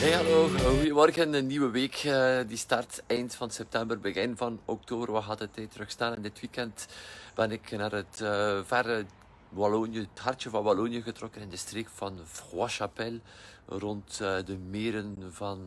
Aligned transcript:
Hey 0.00 0.12
hallo, 0.12 0.48
goedemorgen. 0.48 1.34
Een 1.34 1.46
nieuwe 1.46 1.70
week 1.70 2.04
uh, 2.04 2.38
die 2.46 2.56
start 2.56 3.02
eind 3.06 3.34
van 3.34 3.50
september, 3.50 4.00
begin 4.00 4.36
van 4.36 4.60
oktober. 4.64 5.12
Wat 5.12 5.24
gaat 5.24 5.38
de 5.38 5.50
tijd 5.50 5.70
terugstaan? 5.70 6.14
En 6.14 6.22
dit 6.22 6.40
weekend 6.40 6.86
ben 7.34 7.50
ik 7.50 7.70
naar 7.70 7.92
het 7.92 8.20
uh, 8.22 8.60
verre 8.64 9.04
Wallonië, 9.48 9.98
het 9.98 10.18
hartje 10.18 10.50
van 10.50 10.62
Wallonië 10.62 11.02
getrokken 11.02 11.42
in 11.42 11.48
de 11.48 11.56
streek 11.56 11.88
van 11.88 12.18
Froid-Chapelle, 12.24 13.20
rond 13.66 14.18
de 14.18 14.58
meren 14.70 15.16
van 15.30 15.66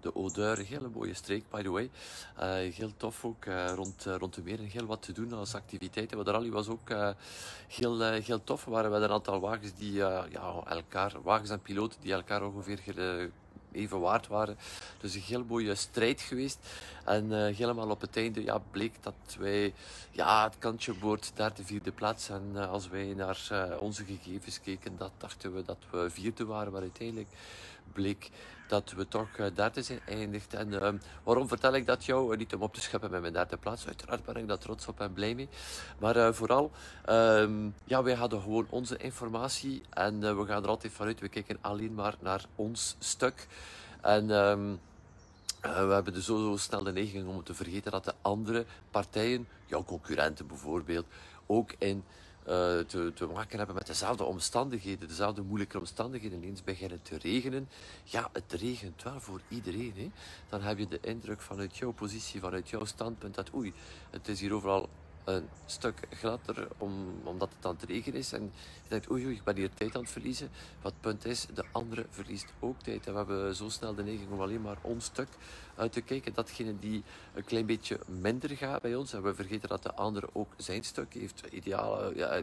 de 0.00 0.14
Odeur. 0.14 0.58
Hele 0.58 0.88
mooie 0.94 1.14
streek, 1.14 1.50
by 1.50 1.62
the 1.62 1.70
way. 1.70 1.90
heel 2.70 2.92
tof 2.96 3.24
ook, 3.24 3.44
rond, 3.74 4.04
rond 4.04 4.34
de 4.34 4.42
meren. 4.42 4.64
Heel 4.64 4.86
wat 4.86 5.02
te 5.02 5.12
doen 5.12 5.32
als 5.32 5.54
activiteiten. 5.54 6.16
Maar 6.16 6.26
de 6.26 6.32
rally 6.32 6.50
was 6.50 6.68
ook 6.68 6.88
heel, 7.68 8.00
heel 8.00 8.44
tof. 8.44 8.64
Waren 8.64 8.90
met 8.90 9.02
een 9.02 9.10
aantal 9.10 9.40
wagens 9.40 9.74
die 9.74 9.92
ja, 9.92 10.26
elkaar, 10.68 11.12
wagens 11.22 11.50
en 11.50 11.60
piloten 11.62 12.00
die 12.00 12.12
elkaar 12.12 12.46
ongeveer 12.46 12.80
even 13.72 14.00
waard 14.00 14.26
waren. 14.26 14.56
Dus 15.00 15.14
een 15.14 15.20
heel 15.20 15.44
mooie 15.44 15.74
strijd 15.74 16.20
geweest. 16.20 16.58
En 17.04 17.24
uh, 17.24 17.56
helemaal 17.56 17.90
op 17.90 18.00
het 18.00 18.16
einde 18.16 18.44
ja, 18.44 18.58
bleek 18.70 18.92
dat 19.00 19.36
wij 19.38 19.74
ja, 20.10 20.44
het 20.44 20.58
kantje 20.58 20.94
boord 20.94 21.32
derde, 21.34 21.64
vierde 21.64 21.92
plaats. 21.92 22.28
En 22.28 22.50
uh, 22.54 22.70
als 22.70 22.88
wij 22.88 23.14
naar 23.16 23.48
uh, 23.52 23.80
onze 23.80 24.04
gegevens 24.04 24.60
keken, 24.60 24.96
dat 24.96 25.12
dachten 25.18 25.54
we 25.54 25.62
dat 25.62 25.78
we 25.90 26.10
vierde 26.10 26.44
waren. 26.44 26.72
Maar 26.72 26.80
uiteindelijk 26.80 27.28
bleek 27.92 28.30
dat 28.72 28.92
we 28.96 29.08
toch 29.08 29.28
derde 29.54 29.82
zijn 29.82 30.00
eindigd. 30.06 30.54
En 30.54 30.72
uh, 30.72 30.88
waarom 31.22 31.48
vertel 31.48 31.74
ik 31.74 31.86
dat 31.86 32.04
jou? 32.04 32.36
niet 32.36 32.54
om 32.54 32.62
op 32.62 32.74
te 32.74 32.80
scheppen 32.80 33.10
met 33.10 33.20
mijn 33.20 33.32
derde 33.32 33.56
plaats. 33.56 33.86
Uiteraard 33.86 34.24
ben 34.24 34.36
ik 34.36 34.48
daar 34.48 34.58
trots 34.58 34.86
op 34.88 35.00
en 35.00 35.12
blij 35.12 35.34
mee. 35.34 35.48
Maar 35.98 36.16
uh, 36.16 36.32
vooral, 36.32 36.70
um, 37.08 37.74
ja, 37.84 38.02
wij 38.02 38.14
hadden 38.14 38.40
gewoon 38.40 38.66
onze 38.70 38.96
informatie. 38.96 39.82
En 39.90 40.36
we 40.36 40.46
gaan 40.46 40.62
er 40.62 40.68
altijd 40.68 40.92
vanuit. 40.92 41.20
We 41.20 41.28
kijken 41.28 41.58
alleen 41.60 41.94
maar 41.94 42.14
naar 42.20 42.44
ons 42.56 42.96
stuk. 42.98 43.46
En... 44.00 44.28
Uh, 44.28 44.58
we 45.62 45.92
hebben 45.92 46.12
dus 46.12 46.24
zo, 46.24 46.36
zo 46.36 46.56
snel 46.56 46.82
de 46.82 46.92
neiging 46.92 47.28
om 47.28 47.44
te 47.44 47.54
vergeten 47.54 47.90
dat 47.90 48.04
de 48.04 48.14
andere 48.22 48.64
partijen, 48.90 49.48
jouw 49.66 49.84
concurrenten 49.84 50.46
bijvoorbeeld, 50.46 51.06
ook 51.46 51.74
in 51.78 52.04
uh, 52.48 52.78
te, 52.78 53.12
te, 53.14 53.26
maken 53.26 53.56
hebben 53.56 53.74
met 53.74 53.86
dezelfde 53.86 54.24
omstandigheden, 54.24 55.08
dezelfde 55.08 55.42
moeilijke 55.42 55.78
omstandigheden. 55.78 56.42
Eens 56.42 56.64
beginnen 56.64 57.02
te 57.02 57.18
regenen. 57.18 57.68
Ja, 58.04 58.28
het 58.32 58.52
regent 58.52 59.02
wel 59.02 59.20
voor 59.20 59.40
iedereen. 59.48 59.92
Hè? 59.96 60.10
Dan 60.48 60.62
heb 60.62 60.78
je 60.78 60.88
de 60.88 60.98
indruk 61.00 61.40
vanuit 61.40 61.76
jouw 61.76 61.92
positie, 61.92 62.40
vanuit 62.40 62.68
jouw 62.68 62.84
standpunt, 62.84 63.34
dat 63.34 63.54
oei, 63.54 63.72
het 64.10 64.28
is 64.28 64.40
hier 64.40 64.52
overal 64.52 64.88
een 65.24 65.48
stuk 65.66 65.98
gladder 66.10 66.68
om, 66.78 67.20
omdat 67.24 67.50
het 67.56 67.66
aan 67.66 67.76
het 67.80 67.90
regen 67.90 68.14
is. 68.14 68.32
En 68.32 68.42
je 68.82 68.88
denkt, 68.88 69.10
oei, 69.10 69.30
ik 69.30 69.44
ben 69.44 69.56
hier 69.56 69.74
tijd 69.74 69.94
aan 69.94 70.02
het 70.02 70.10
verliezen. 70.10 70.50
Wat 70.82 70.94
punt 71.00 71.24
is, 71.24 71.46
de 71.54 71.64
andere 71.72 72.06
verliest 72.10 72.52
ook 72.60 72.80
tijd. 72.82 73.06
En 73.06 73.12
we 73.12 73.18
hebben 73.18 73.54
zo 73.54 73.68
snel 73.68 73.94
de 73.94 74.02
neiging 74.02 74.30
om 74.30 74.40
alleen 74.40 74.62
maar 74.62 74.78
ons 74.80 75.04
stuk 75.04 75.28
uit 75.74 75.92
te 75.92 76.00
kijken. 76.00 76.34
Datgene 76.34 76.78
die 76.78 77.02
een 77.34 77.44
klein 77.44 77.66
beetje 77.66 78.00
minder 78.06 78.56
gaat 78.56 78.82
bij 78.82 78.94
ons. 78.94 79.12
En 79.12 79.22
we 79.22 79.34
vergeten 79.34 79.68
dat 79.68 79.82
de 79.82 79.94
andere 79.94 80.28
ook 80.32 80.52
zijn 80.56 80.84
stuk 80.84 81.14
heeft. 81.14 81.46
Ideale, 81.50 82.16
ja, 82.16 82.42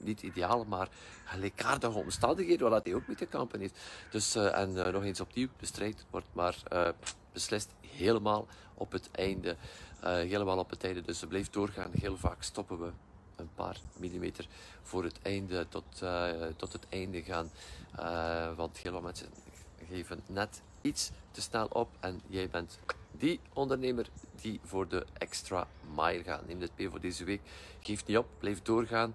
niet 0.00 0.22
ideale, 0.22 0.64
maar 0.64 0.88
gelijkaardige 1.24 1.98
omstandigheden 1.98 2.70
waar 2.70 2.80
hij 2.82 2.94
ook 2.94 3.06
mee 3.06 3.16
te 3.16 3.26
kampen 3.26 3.60
heeft. 3.60 3.78
Dus, 4.10 4.36
uh, 4.36 4.58
en 4.58 4.70
uh, 4.70 4.86
nog 4.86 5.02
eens 5.02 5.20
opnieuw, 5.20 5.48
de 5.58 5.66
strijd 5.66 6.04
wordt 6.10 6.26
maar 6.32 6.56
uh, 6.72 6.88
beslist 7.36 7.70
helemaal 7.80 8.46
op 8.74 8.92
het 8.92 9.10
einde. 9.10 9.56
helemaal 10.00 10.58
op 10.58 10.70
het 10.70 10.84
einde. 10.84 11.02
Dus 11.02 11.18
ze 11.18 11.26
blijft 11.26 11.52
doorgaan. 11.52 11.90
Heel 11.92 12.16
vaak 12.16 12.42
stoppen 12.42 12.78
we 12.78 12.90
een 13.36 13.50
paar 13.54 13.80
millimeter 13.96 14.48
voor 14.82 15.04
het 15.04 15.18
einde 15.22 15.66
tot, 15.68 16.02
tot 16.56 16.72
het 16.72 16.86
einde 16.88 17.22
gaan. 17.22 17.50
want 18.56 18.78
heel 18.78 18.92
wat 18.92 19.02
mensen 19.02 19.28
geven 19.88 20.20
net 20.26 20.62
iets 20.80 21.10
te 21.30 21.40
snel 21.40 21.66
op 21.66 21.88
en 22.00 22.20
jij 22.26 22.48
bent 22.48 22.78
die 23.10 23.40
ondernemer 23.52 24.06
die 24.40 24.60
voor 24.64 24.88
de 24.88 25.06
extra 25.12 25.68
mile 25.96 26.22
gaat. 26.22 26.46
Neem 26.46 26.58
dit 26.58 26.70
mee 26.76 26.90
voor 26.90 27.00
deze 27.00 27.24
week. 27.24 27.40
Geef 27.80 28.06
niet 28.06 28.18
op, 28.18 28.26
blijf 28.38 28.62
doorgaan. 28.62 29.14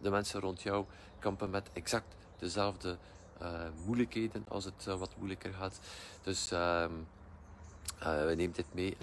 De 0.00 0.10
mensen 0.10 0.40
rond 0.40 0.62
jou 0.62 0.84
kampen 1.18 1.50
met 1.50 1.70
exact 1.72 2.14
dezelfde 2.38 2.96
moeilijkheden 3.84 4.44
als 4.48 4.64
het 4.64 4.84
uh, 4.88 4.98
wat 4.98 5.10
moeilijker 5.16 5.52
gaat. 5.52 5.80
Dus 6.22 6.50
ehm, 6.50 6.92
we 7.98 8.34
neemt 8.36 8.56
dit 8.56 8.74
mee. 8.74 8.96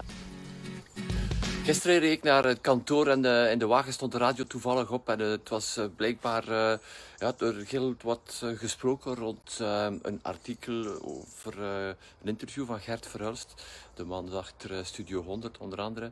Gisteren 1.64 2.00
reed 2.00 2.12
ik 2.12 2.24
naar 2.24 2.44
het 2.44 2.62
kantoor 2.62 3.08
en 3.08 3.26
in 3.52 3.60
de 3.60 3.68
wagen 3.68 3.94
stond 3.94 4.12
de 4.12 4.18
radio 4.18 4.44
toevallig 4.44 4.92
op. 4.92 5.10
En 5.10 5.20
het 5.20 5.50
was 5.50 5.80
blijkbaar 5.96 6.44
uh, 6.50 6.74
ja, 7.18 7.34
er 7.38 7.66
heel 7.68 7.96
wat 8.02 8.44
gesproken 8.56 9.16
rond 9.16 9.58
uh, 9.62 9.88
een 10.02 10.20
artikel 10.22 11.02
over 11.04 11.62
een 11.62 11.96
interview 12.28 12.66
van 12.66 12.80
Gert 12.80 13.08
Verhulst. 13.08 13.64
De 13.94 14.04
man 14.04 14.34
achter 14.34 14.86
Studio 14.86 15.22
100 15.24 15.58
onder 15.58 15.82
andere. 15.82 16.12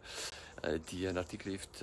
Die 0.85 1.07
een 1.07 1.18
artikel 1.18 1.51
heeft, 1.51 1.79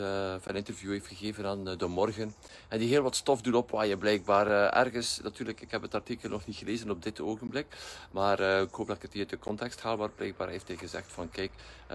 een 0.47 0.57
interview 0.57 0.91
heeft 0.91 1.07
gegeven 1.07 1.47
aan 1.47 1.65
De 1.65 1.87
Morgen. 1.87 2.35
En 2.69 2.79
die 2.79 2.89
heel 2.89 3.03
wat 3.03 3.17
stof 3.17 3.41
doet 3.41 3.55
opwaaien 3.55 3.99
blijkbaar. 3.99 4.47
ergens, 4.73 5.21
natuurlijk, 5.23 5.61
ik 5.61 5.71
heb 5.71 5.83
het 5.83 5.95
artikel 5.95 6.29
nog 6.29 6.47
niet 6.47 6.57
gelezen 6.57 6.91
op 6.91 7.03
dit 7.03 7.21
ogenblik. 7.21 7.67
Maar 8.11 8.41
ik 8.41 8.75
hoop 8.75 8.87
dat 8.87 8.97
ik 8.97 9.03
het 9.03 9.13
hier 9.13 9.23
uit 9.23 9.31
de 9.31 9.39
context 9.39 9.81
haal. 9.81 9.97
Maar 9.97 10.11
blijkbaar 10.11 10.49
heeft 10.49 10.69
hij 10.69 10.77
gezegd 10.77 11.13
van 11.13 11.31
kijk, 11.31 11.53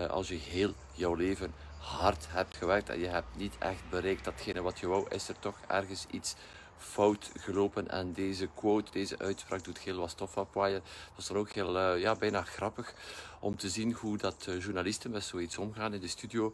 als 0.10 0.28
je 0.28 0.36
heel 0.36 0.74
jouw 0.94 1.14
leven 1.14 1.54
hard 1.80 2.26
hebt 2.30 2.58
gewerkt 2.58 2.90
en 2.90 3.00
je 3.00 3.08
hebt 3.08 3.36
niet 3.38 3.56
echt 3.60 3.90
bereikt 3.90 4.26
datgene 4.26 4.62
wat 4.62 4.80
je 4.80 4.88
wou, 4.88 5.06
is 5.10 5.28
er 5.28 5.40
toch 5.40 5.56
ergens 5.68 6.06
iets 6.12 6.36
fout 6.78 7.32
gelopen. 7.40 7.90
En 7.90 8.14
deze 8.14 8.50
quote, 8.56 8.92
deze 8.92 9.18
uitspraak 9.18 9.64
doet 9.64 9.80
heel 9.80 9.98
wat 9.98 10.10
stof 10.10 10.38
opwaaien. 10.38 10.82
Dat 11.10 11.18
is 11.18 11.28
dan 11.28 11.38
ook 11.38 11.52
heel, 11.52 11.76
uh, 11.78 12.02
ja, 12.02 12.16
bijna 12.16 12.42
grappig 12.42 12.94
om 13.40 13.58
te 13.58 13.70
zien 13.70 13.94
hoe 13.94 14.18
dat 14.18 14.46
uh, 14.50 14.62
journalisten 14.62 15.12
met 15.12 15.24
zoiets 15.24 15.58
omgaan 15.58 15.94
in 15.94 16.00
de 16.00 16.08
studio. 16.08 16.54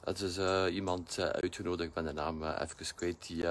Dat 0.00 0.20
is 0.20 0.38
uh, 0.38 0.64
iemand 0.70 1.18
uitgenodigd, 1.18 1.88
ik 1.88 1.94
ben 1.94 2.04
de 2.04 2.12
naam 2.12 2.44
even 2.44 2.94
kwijt, 2.94 3.26
die 3.26 3.44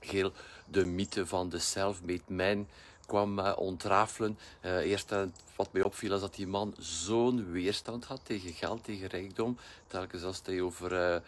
heel 0.00 0.32
de 0.66 0.86
mythe 0.86 1.26
van 1.26 1.48
de 1.48 1.58
self-made 1.58 2.22
man 2.26 2.68
kwam 3.06 3.38
ontrafelen. 3.38 4.38
Uh, 4.62 4.76
eerst 4.76 5.14
wat 5.56 5.72
mij 5.72 5.82
opviel 5.82 6.14
is 6.14 6.20
dat 6.20 6.34
die 6.34 6.46
man 6.46 6.74
zo'n 6.78 7.50
weerstand 7.50 8.04
had 8.04 8.20
tegen 8.22 8.52
geld, 8.52 8.84
tegen 8.84 9.08
rijkdom. 9.08 9.58
Telkens 9.86 10.22
als 10.22 10.40
hij 10.44 10.60
over 10.60 11.22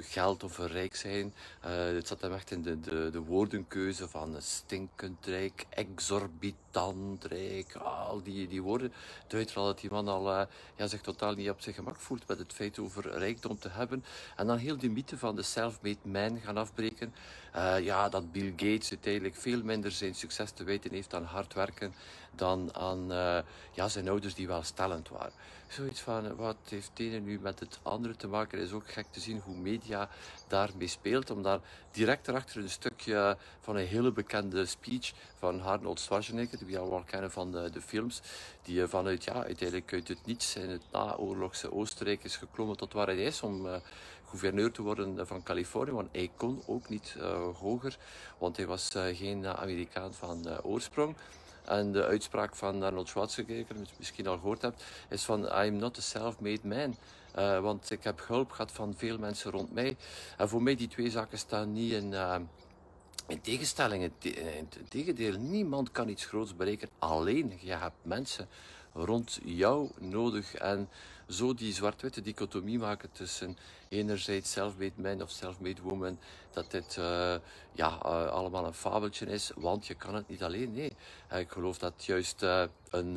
geld 0.00 0.44
of 0.44 0.58
rijk 0.58 0.96
zijn. 0.96 1.34
het 1.60 2.06
zat 2.08 2.20
hem 2.20 2.32
echt 2.32 2.50
in 2.50 2.62
de, 2.62 2.80
de, 2.80 3.08
de 3.12 3.20
woordenkeuze 3.20 4.08
van 4.08 4.36
stinkend 4.38 5.26
rijk, 5.26 5.66
exorbitant 5.68 7.24
rijk. 7.24 7.74
Al 7.74 8.22
die, 8.22 8.48
die 8.48 8.62
woorden 8.62 8.92
duidt 9.26 9.56
al 9.56 9.64
dat 9.64 9.80
die 9.80 9.90
man 9.90 10.08
al 10.08 10.46
ja, 10.76 10.86
zich 10.86 11.00
totaal 11.00 11.34
niet 11.34 11.50
op 11.50 11.60
zijn 11.60 11.74
gemak 11.74 11.96
voelt 11.96 12.26
met 12.26 12.38
het 12.38 12.52
feit 12.52 12.78
over 12.78 13.18
rijkdom 13.18 13.58
te 13.58 13.68
hebben. 13.68 14.04
En 14.36 14.46
dan 14.46 14.56
heel 14.56 14.76
die 14.76 14.90
mythe 14.90 15.18
van 15.18 15.36
de 15.36 15.42
self-made 15.42 15.98
man 16.02 16.40
gaan 16.40 16.56
afbreken. 16.56 17.14
Ja, 17.80 18.08
dat 18.08 18.32
Bill 18.32 18.50
Gates 18.56 18.90
uiteindelijk 18.90 19.36
veel 19.36 19.62
minder 19.62 19.90
zijn 19.90 20.14
succes 20.14 20.50
te 20.50 20.64
weten 20.64 20.90
heeft 20.90 21.14
aan 21.14 21.24
hard 21.24 21.54
werken 21.54 21.94
dan 22.34 22.74
aan 22.74 23.12
uh, 23.12 23.38
ja, 23.72 23.88
zijn 23.88 24.08
ouders 24.08 24.34
die 24.34 24.46
wel 24.46 24.62
stellend 24.62 25.08
waren. 25.08 25.32
Zoiets 25.68 26.00
van, 26.00 26.36
wat 26.36 26.56
heeft 26.68 26.88
het 26.88 26.98
ene 26.98 27.18
nu 27.18 27.38
met 27.40 27.60
het 27.60 27.78
andere 27.82 28.16
te 28.16 28.26
maken? 28.26 28.58
Is 28.58 28.72
ook 28.72 28.90
gek 28.90 29.06
te 29.10 29.20
zien 29.20 29.40
hoe 29.44 29.56
media 29.56 30.08
daarmee 30.52 30.88
speelt. 30.88 31.30
Om 31.30 31.42
daar 31.42 31.60
direct 31.90 32.28
erachter 32.28 32.62
een 32.62 32.70
stukje 32.70 33.36
van 33.60 33.76
een 33.76 33.86
hele 33.86 34.12
bekende 34.12 34.66
speech 34.66 35.12
van 35.38 35.62
Arnold 35.62 36.00
Schwarzenegger, 36.00 36.58
die 36.58 36.66
we 36.66 36.78
allemaal 36.78 37.04
kennen 37.04 37.30
van 37.30 37.52
de, 37.52 37.70
de 37.70 37.80
films, 37.80 38.20
die 38.62 38.86
vanuit, 38.86 39.24
ja, 39.24 39.32
uiteindelijk 39.32 39.92
uit 39.92 40.08
het 40.08 40.26
niets 40.26 40.56
in 40.56 40.70
het 40.70 40.82
naoorlogse 40.92 41.72
Oostenrijk 41.72 42.24
is 42.24 42.36
geklommen 42.36 42.76
tot 42.76 42.92
waar 42.92 43.06
hij 43.06 43.24
is 43.24 43.42
om 43.42 43.66
uh, 43.66 43.76
gouverneur 44.28 44.72
te 44.72 44.82
worden 44.82 45.26
van 45.26 45.42
Californië. 45.42 45.90
Want 45.90 46.08
hij 46.12 46.30
kon 46.36 46.62
ook 46.66 46.88
niet 46.88 47.16
hoger, 47.58 47.96
want 48.38 48.56
hij 48.56 48.66
was 48.66 48.90
geen 49.12 49.46
Amerikaan 49.46 50.14
van 50.14 50.62
oorsprong. 50.62 51.16
En 51.64 51.92
de 51.92 52.04
uitspraak 52.04 52.56
van 52.56 52.82
Arnold 52.82 53.08
Schwarzenegger, 53.08 53.74
die 53.74 53.84
je 53.84 53.92
misschien 53.98 54.26
al 54.26 54.38
gehoord 54.38 54.62
hebt, 54.62 54.84
is 55.08 55.24
van 55.24 55.64
I'm 55.64 55.76
not 55.76 55.98
a 55.98 56.00
self-made 56.00 56.68
man. 56.68 56.96
Uh, 57.38 57.60
want 57.60 57.90
ik 57.90 58.04
heb 58.04 58.26
hulp 58.26 58.50
gehad 58.50 58.72
van 58.72 58.94
veel 58.96 59.18
mensen 59.18 59.50
rond 59.50 59.72
mij. 59.72 59.96
En 60.36 60.48
voor 60.48 60.62
mij 60.62 60.76
die 60.76 60.88
twee 60.88 61.10
zaken 61.10 61.38
staan 61.38 61.72
niet 61.72 61.92
in, 61.92 62.12
uh, 62.12 62.36
in 63.26 63.40
tegenstelling. 63.40 64.10
In 64.22 64.68
tegendeel, 64.88 65.38
niemand 65.38 65.90
kan 65.90 66.08
iets 66.08 66.24
groots 66.24 66.56
bereiken 66.56 66.88
alleen. 66.98 67.58
Je 67.60 67.72
hebt 67.72 67.96
mensen 68.02 68.48
rond 68.92 69.38
jou 69.44 69.90
nodig. 69.98 70.54
En 70.54 70.88
zo 71.28 71.54
die 71.54 71.72
zwart-witte 71.72 72.20
dichotomie 72.20 72.78
maken 72.78 73.12
tussen 73.12 73.56
enerzijds 73.88 74.52
self-made 74.52 74.92
man 74.96 75.22
of 75.22 75.30
self-made 75.30 75.82
woman, 75.82 76.18
dat 76.50 76.70
dit 76.70 76.96
uh, 76.98 77.34
ja, 77.72 77.86
allemaal 77.86 78.66
een 78.66 78.74
fabeltje 78.74 79.26
is, 79.26 79.50
want 79.56 79.86
je 79.86 79.94
kan 79.94 80.14
het 80.14 80.28
niet 80.28 80.42
alleen. 80.42 80.72
Nee, 80.72 80.92
ik 81.34 81.50
geloof 81.50 81.78
dat 81.78 82.04
juist 82.04 82.42
een 82.90 83.16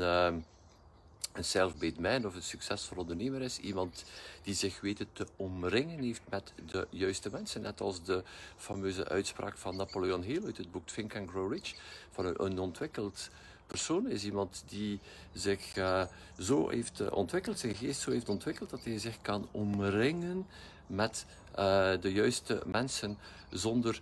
een 1.35 1.43
self-made 1.43 2.01
man 2.01 2.25
of 2.25 2.35
een 2.35 2.43
succesvol 2.43 2.97
ondernemer 2.97 3.41
is. 3.41 3.59
Iemand 3.59 4.03
die 4.43 4.53
zich 4.53 4.81
weet 4.81 5.05
te 5.13 5.27
omringen 5.35 5.99
heeft 5.99 6.21
met 6.29 6.53
de 6.71 6.87
juiste 6.89 7.29
mensen. 7.29 7.61
Net 7.61 7.81
als 7.81 8.03
de 8.03 8.23
fameuze 8.57 9.07
uitspraak 9.07 9.57
van 9.57 9.75
Napoleon 9.75 10.21
Hill 10.21 10.45
uit 10.45 10.57
het 10.57 10.71
boek 10.71 10.87
Think 10.87 11.15
and 11.15 11.29
Grow 11.29 11.51
Rich. 11.51 11.75
Van 12.11 12.25
een, 12.37 12.59
ontwikkeld 12.59 13.29
persoon 13.67 14.09
is 14.09 14.23
iemand 14.23 14.63
die 14.67 14.99
zich 15.33 15.75
uh, 15.77 16.03
zo 16.39 16.69
heeft 16.69 16.99
uh, 16.99 17.11
ontwikkeld, 17.11 17.59
zijn 17.59 17.75
geest 17.75 18.01
zo 18.01 18.11
heeft 18.11 18.29
ontwikkeld, 18.29 18.69
dat 18.69 18.83
hij 18.83 18.99
zich 18.99 19.21
kan 19.21 19.47
omringen 19.51 20.45
met 20.87 21.25
uh, 21.49 21.91
de 22.01 22.11
juiste 22.11 22.61
mensen 22.65 23.17
zonder, 23.49 24.01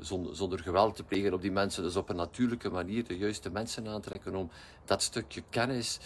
zonder, 0.00 0.36
zonder, 0.36 0.58
geweld 0.58 0.96
te 0.96 1.02
plegen 1.02 1.32
op 1.32 1.40
die 1.40 1.50
mensen. 1.50 1.82
Dus 1.82 1.96
op 1.96 2.08
een 2.08 2.16
natuurlijke 2.16 2.70
manier 2.70 3.06
de 3.06 3.18
juiste 3.18 3.50
mensen 3.50 3.88
aantrekken 3.88 4.34
om 4.34 4.50
dat 4.84 5.02
stukje 5.02 5.42
kennis 5.50 5.98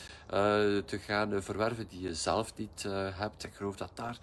te 0.84 0.98
gaan 1.06 1.42
verwerven 1.42 1.88
die 1.88 2.00
je 2.00 2.14
zelf 2.14 2.52
niet 2.56 2.82
hebt. 3.14 3.44
Ik 3.44 3.54
geloof 3.54 3.76
dat 3.76 3.90
daar, 3.94 4.18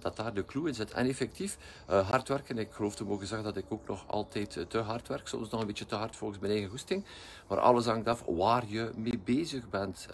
dat 0.00 0.16
daar 0.16 0.34
de 0.34 0.44
clue 0.44 0.68
in 0.68 0.74
zit. 0.74 0.90
En 0.90 1.08
effectief, 1.08 1.58
hard 1.86 2.28
werken. 2.28 2.58
Ik 2.58 2.72
geloof 2.72 2.94
te 2.94 3.04
mogen 3.04 3.26
zeggen 3.26 3.46
dat 3.46 3.56
ik 3.56 3.66
ook 3.68 3.88
nog 3.88 4.04
altijd 4.06 4.66
te 4.68 4.78
hard 4.78 5.08
werk. 5.08 5.28
Soms 5.28 5.50
nog 5.50 5.60
een 5.60 5.66
beetje 5.66 5.86
te 5.86 5.94
hard 5.94 6.16
volgens 6.16 6.40
mijn 6.40 6.52
eigen 6.52 6.70
goesting. 6.70 7.04
Maar 7.48 7.60
alles 7.60 7.86
hangt 7.86 8.08
af 8.08 8.22
waar 8.26 8.64
je 8.66 8.90
mee 8.96 9.20
bezig 9.24 9.68
bent. 9.70 10.06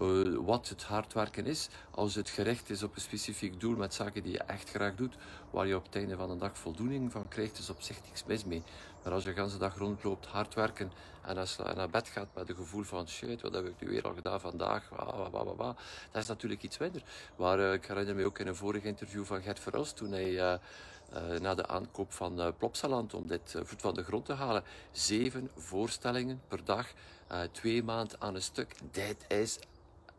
Uh, 0.00 0.36
wat 0.44 0.68
het 0.68 0.82
hard 0.82 1.12
werken 1.12 1.46
is. 1.46 1.68
Als 1.90 2.14
het 2.14 2.28
gericht 2.28 2.70
is 2.70 2.82
op 2.82 2.94
een 2.94 3.00
specifiek 3.00 3.60
doel 3.60 3.76
met 3.76 3.94
zaken 3.94 4.22
die 4.22 4.32
je 4.32 4.38
echt 4.38 4.70
graag 4.70 4.94
doet, 4.94 5.14
waar 5.50 5.66
je 5.66 5.76
op 5.76 5.84
het 5.84 5.94
einde 5.94 6.16
van 6.16 6.28
de 6.28 6.36
dag 6.36 6.58
voldoening 6.58 7.12
van 7.12 7.28
krijgt, 7.28 7.58
is 7.58 7.70
op 7.70 7.82
zich 7.82 7.96
niks 8.04 8.24
mis 8.24 8.44
mee. 8.44 8.62
Maar 9.02 9.12
als 9.12 9.24
je 9.24 9.34
de 9.34 9.40
hele 9.40 9.56
dag 9.56 9.76
rondloopt, 9.76 10.26
hard 10.26 10.54
werken 10.54 10.92
en 11.22 11.36
als 11.36 11.56
je 11.56 11.72
naar 11.74 11.90
bed 11.90 12.08
gaat 12.08 12.28
met 12.34 12.48
een 12.48 12.56
gevoel 12.56 12.82
van 12.82 13.08
shit, 13.08 13.42
wat 13.42 13.54
heb 13.54 13.66
ik 13.66 13.80
nu 13.80 13.88
weer 13.88 14.02
al 14.02 14.14
gedaan 14.14 14.40
vandaag, 14.40 14.88
wa, 14.88 15.30
wa, 15.30 15.54
wa, 15.54 15.76
dat 16.12 16.22
is 16.22 16.28
natuurlijk 16.28 16.62
iets 16.62 16.78
minder. 16.78 17.02
Maar 17.36 17.58
uh, 17.58 17.72
ik 17.72 17.86
herinner 17.86 18.14
me 18.14 18.24
ook 18.24 18.38
in 18.38 18.46
een 18.46 18.56
vorig 18.56 18.82
interview 18.82 19.24
van 19.24 19.42
Gert 19.42 19.60
Verhulst, 19.60 19.96
toen 19.96 20.12
hij... 20.12 20.32
Uh, 20.32 20.54
na 21.40 21.54
de 21.54 21.66
aankoop 21.66 22.12
van 22.12 22.54
Plopsaland 22.58 23.14
om 23.14 23.26
dit 23.26 23.54
voet 23.62 23.80
van 23.80 23.94
de 23.94 24.04
grond 24.04 24.24
te 24.24 24.32
halen. 24.32 24.62
Zeven 24.90 25.50
voorstellingen 25.56 26.40
per 26.48 26.64
dag, 26.64 26.86
twee 27.52 27.82
maanden 27.82 28.20
aan 28.20 28.34
een 28.34 28.42
stuk. 28.42 28.74
Dit 28.90 29.24
is 29.28 29.58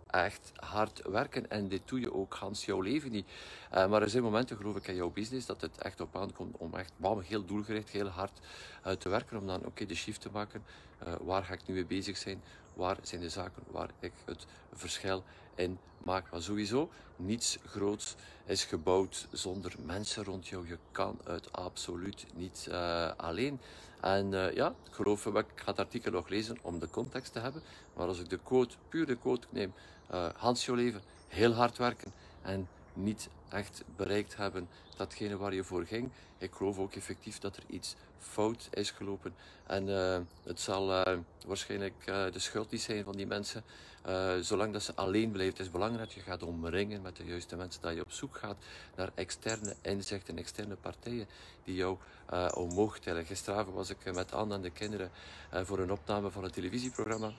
echt 0.07 0.51
hard 0.56 1.01
werken 1.09 1.50
en 1.50 1.68
dit 1.68 1.81
doe 1.86 2.00
je 2.00 2.13
ook 2.13 2.36
gans 2.36 2.65
jouw 2.65 2.81
leven 2.81 3.12
niet. 3.12 3.27
Uh, 3.74 3.88
maar 3.88 4.01
er 4.01 4.09
zijn 4.09 4.24
momenten, 4.24 4.57
geloof 4.57 4.75
ik, 4.75 4.88
in 4.88 4.95
jouw 4.95 5.09
business 5.09 5.45
dat 5.45 5.62
het 5.62 5.77
echt 5.77 6.01
op 6.01 6.15
aankomt 6.15 6.57
om 6.57 6.75
echt 6.75 6.92
bam, 6.98 7.19
heel 7.19 7.45
doelgericht, 7.45 7.89
heel 7.89 8.07
hard 8.07 8.39
uh, 8.86 8.92
te 8.92 9.09
werken. 9.09 9.38
Om 9.38 9.48
dan 9.48 9.65
oké 9.65 9.86
de 9.86 9.95
shift 9.95 10.21
te 10.21 10.30
maken. 10.31 10.63
Uh, 11.07 11.13
waar 11.21 11.44
ga 11.44 11.54
ik 11.54 11.68
nu 11.68 11.74
mee 11.74 11.86
bezig 11.86 12.18
zijn? 12.18 12.42
Waar 12.74 12.98
zijn 13.01 13.21
de 13.21 13.30
zaken 13.30 13.63
waar 13.71 13.89
ik 14.00 14.13
het 14.25 14.45
verschil 14.74 15.24
in 15.56 15.77
maak? 16.04 16.31
Maar 16.31 16.42
sowieso, 16.42 16.89
niets 17.15 17.57
groots 17.65 18.15
is 18.45 18.63
gebouwd 18.63 19.27
zonder 19.31 19.74
mensen 19.86 20.24
rond 20.24 20.48
jou. 20.48 20.68
Je 20.68 20.77
kan 20.92 21.19
het 21.24 21.54
absoluut 21.54 22.25
niet 22.36 22.69
alleen. 23.18 23.59
En 24.01 24.30
ja, 24.54 24.68
ik 24.68 24.94
geloof, 24.94 25.25
ik 25.25 25.45
ga 25.56 25.65
het 25.65 25.80
artikel 25.80 26.12
nog 26.12 26.27
lezen 26.27 26.57
om 26.62 26.80
de 26.80 26.89
context 26.89 27.33
te 27.33 27.39
hebben. 27.39 27.62
Maar 27.94 28.07
als 28.07 28.19
ik 28.19 28.30
de 28.30 28.39
quote, 28.44 28.75
puur 28.89 29.06
de 29.06 29.15
quote 29.15 29.48
neem, 29.50 29.74
uh, 30.12 30.27
Hans 30.36 30.68
leven, 30.68 31.01
heel 31.27 31.54
hard 31.54 31.77
werken 31.77 32.12
en 32.42 32.68
niet 32.94 33.30
echt 33.50 33.83
bereikt 33.95 34.38
hebben 34.38 34.69
datgene 34.95 35.38
waar 35.38 35.54
je 35.54 35.63
voor 35.63 35.86
ging. 35.86 36.09
Ik 36.38 36.54
geloof 36.54 36.80
ook 36.80 36.94
effectief 36.94 37.39
dat 37.39 37.57
er 37.57 37.63
iets 37.68 37.95
fout 38.19 38.68
is 38.71 38.92
gelopen. 38.92 39.36
En 39.68 39.88
uh, 39.88 40.18
het 40.44 40.59
zal 40.59 40.92
uh, 40.92 41.18
waarschijnlijk 41.45 42.06
de 42.06 42.39
schuld 42.39 42.71
niet 42.71 42.81
zijn 42.81 43.04
van 43.04 43.15
die 43.15 43.27
mensen. 43.27 43.63
zolang 44.42 44.74
dat 44.74 44.83
ze 44.83 44.95
alleen 44.95 45.31
blijven. 45.31 45.57
Het 45.57 45.65
is 45.65 45.71
belangrijk 45.71 46.04
dat 46.04 46.13
je 46.13 46.21
gaat 46.21 46.44
omringen 46.44 47.01
met 47.01 47.15
de 47.15 47.25
juiste 47.25 47.56
mensen. 47.56 47.81
Dat 47.81 47.94
je 47.94 48.01
op 48.01 48.12
zoek 48.12 48.38
gaat 48.38 48.57
naar 48.95 49.12
externe 49.15 49.75
inzichten, 49.81 50.38
externe 50.38 50.75
partijen 50.75 51.27
die 51.63 51.75
jou 51.75 51.98
omhoog 52.54 53.00
tellen. 53.00 53.25
Gisteravond 53.25 53.75
was 53.75 53.89
ik 53.89 54.13
met 54.13 54.33
Anne 54.33 54.54
en 54.54 54.62
de 54.62 54.71
kinderen 54.71 55.12
voor 55.51 55.80
een 55.80 55.92
opname 55.92 56.30
van 56.30 56.44
een 56.44 56.51
televisieprogramma. 56.51 57.33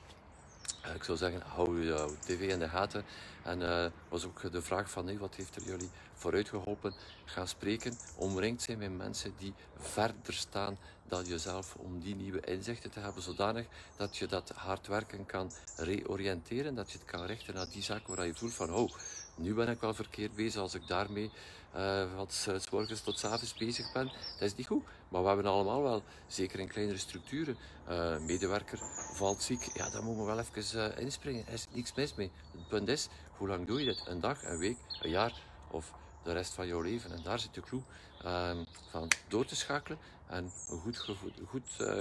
Ik 0.94 1.04
zou 1.04 1.18
zeggen, 1.18 1.40
hou 1.40 1.84
je 1.84 2.14
tv 2.20 2.48
in 2.48 2.58
de 2.58 2.68
gaten. 2.68 3.04
En 3.42 3.60
uh, 3.60 3.86
was 4.08 4.24
ook 4.24 4.52
de 4.52 4.62
vraag 4.62 4.90
van, 4.90 5.06
hey, 5.06 5.18
wat 5.18 5.34
heeft 5.34 5.56
er 5.56 5.62
jullie 5.62 5.90
vooruit 6.14 6.48
geholpen? 6.48 6.94
Ga 7.24 7.46
spreken, 7.46 7.96
omringd 8.16 8.62
zijn 8.62 8.78
met 8.78 8.96
mensen 8.96 9.32
die 9.38 9.54
verder 9.78 10.34
staan 10.34 10.78
dan 11.08 11.24
jezelf 11.24 11.74
om 11.74 12.00
die 12.00 12.14
nieuwe 12.14 12.40
inzichten 12.40 12.90
te 12.90 13.00
hebben, 13.00 13.22
zodanig 13.22 13.66
dat 13.96 14.16
je 14.16 14.26
dat 14.26 14.52
hard 14.54 14.86
werken 14.86 15.26
kan 15.26 15.50
reoriënteren, 15.76 16.74
dat 16.74 16.90
je 16.90 16.98
het 16.98 17.06
kan 17.06 17.24
richten 17.24 17.54
naar 17.54 17.68
die 17.70 17.82
zaak 17.82 18.06
waar 18.06 18.26
je 18.26 18.34
voelt 18.34 18.54
van, 18.54 18.74
oh, 18.74 18.92
nu 19.38 19.54
ben 19.54 19.68
ik 19.68 19.80
wel 19.80 19.94
verkeerd 19.94 20.34
bezig 20.34 20.60
als 20.60 20.74
ik 20.74 20.86
daarmee 20.86 21.30
uh, 21.76 22.04
van 22.16 22.26
s 22.30 22.70
morgens 22.70 23.00
tot 23.00 23.18
s 23.18 23.24
avonds 23.24 23.54
bezig 23.54 23.92
ben. 23.92 24.06
Dat 24.06 24.48
is 24.48 24.54
niet 24.54 24.66
goed. 24.66 24.84
Maar 25.08 25.20
we 25.20 25.26
hebben 25.26 25.46
allemaal 25.46 25.82
wel, 25.82 26.02
zeker 26.26 26.58
in 26.58 26.68
kleinere 26.68 26.98
structuren, 26.98 27.56
uh, 27.88 28.18
medewerker 28.18 28.78
valt 29.14 29.42
ziek. 29.42 29.62
Ja, 29.74 29.90
dan 29.90 30.04
moeten 30.04 30.26
we 30.26 30.32
wel 30.34 30.38
even 30.38 30.90
uh, 30.90 30.98
inspringen. 30.98 31.46
Er 31.46 31.52
is 31.52 31.66
niks 31.72 31.94
mis 31.94 32.14
mee. 32.14 32.30
Het 32.52 32.68
punt 32.68 32.88
is, 32.88 33.08
hoe 33.36 33.48
lang 33.48 33.66
doe 33.66 33.78
je 33.78 33.84
dit? 33.84 34.02
Een 34.06 34.20
dag, 34.20 34.44
een 34.44 34.58
week, 34.58 34.76
een 35.00 35.10
jaar 35.10 35.42
of 35.70 35.92
de 36.22 36.32
rest 36.32 36.52
van 36.52 36.66
jouw 36.66 36.80
leven? 36.80 37.12
En 37.12 37.22
daar 37.22 37.38
zit 37.38 37.54
de 37.54 37.60
clue 37.60 37.82
uh, 38.24 38.50
van 38.90 39.08
door 39.28 39.44
te 39.44 39.56
schakelen 39.56 39.98
en 40.26 40.52
een 40.68 40.80
goed, 40.80 40.98
gevoel, 40.98 41.32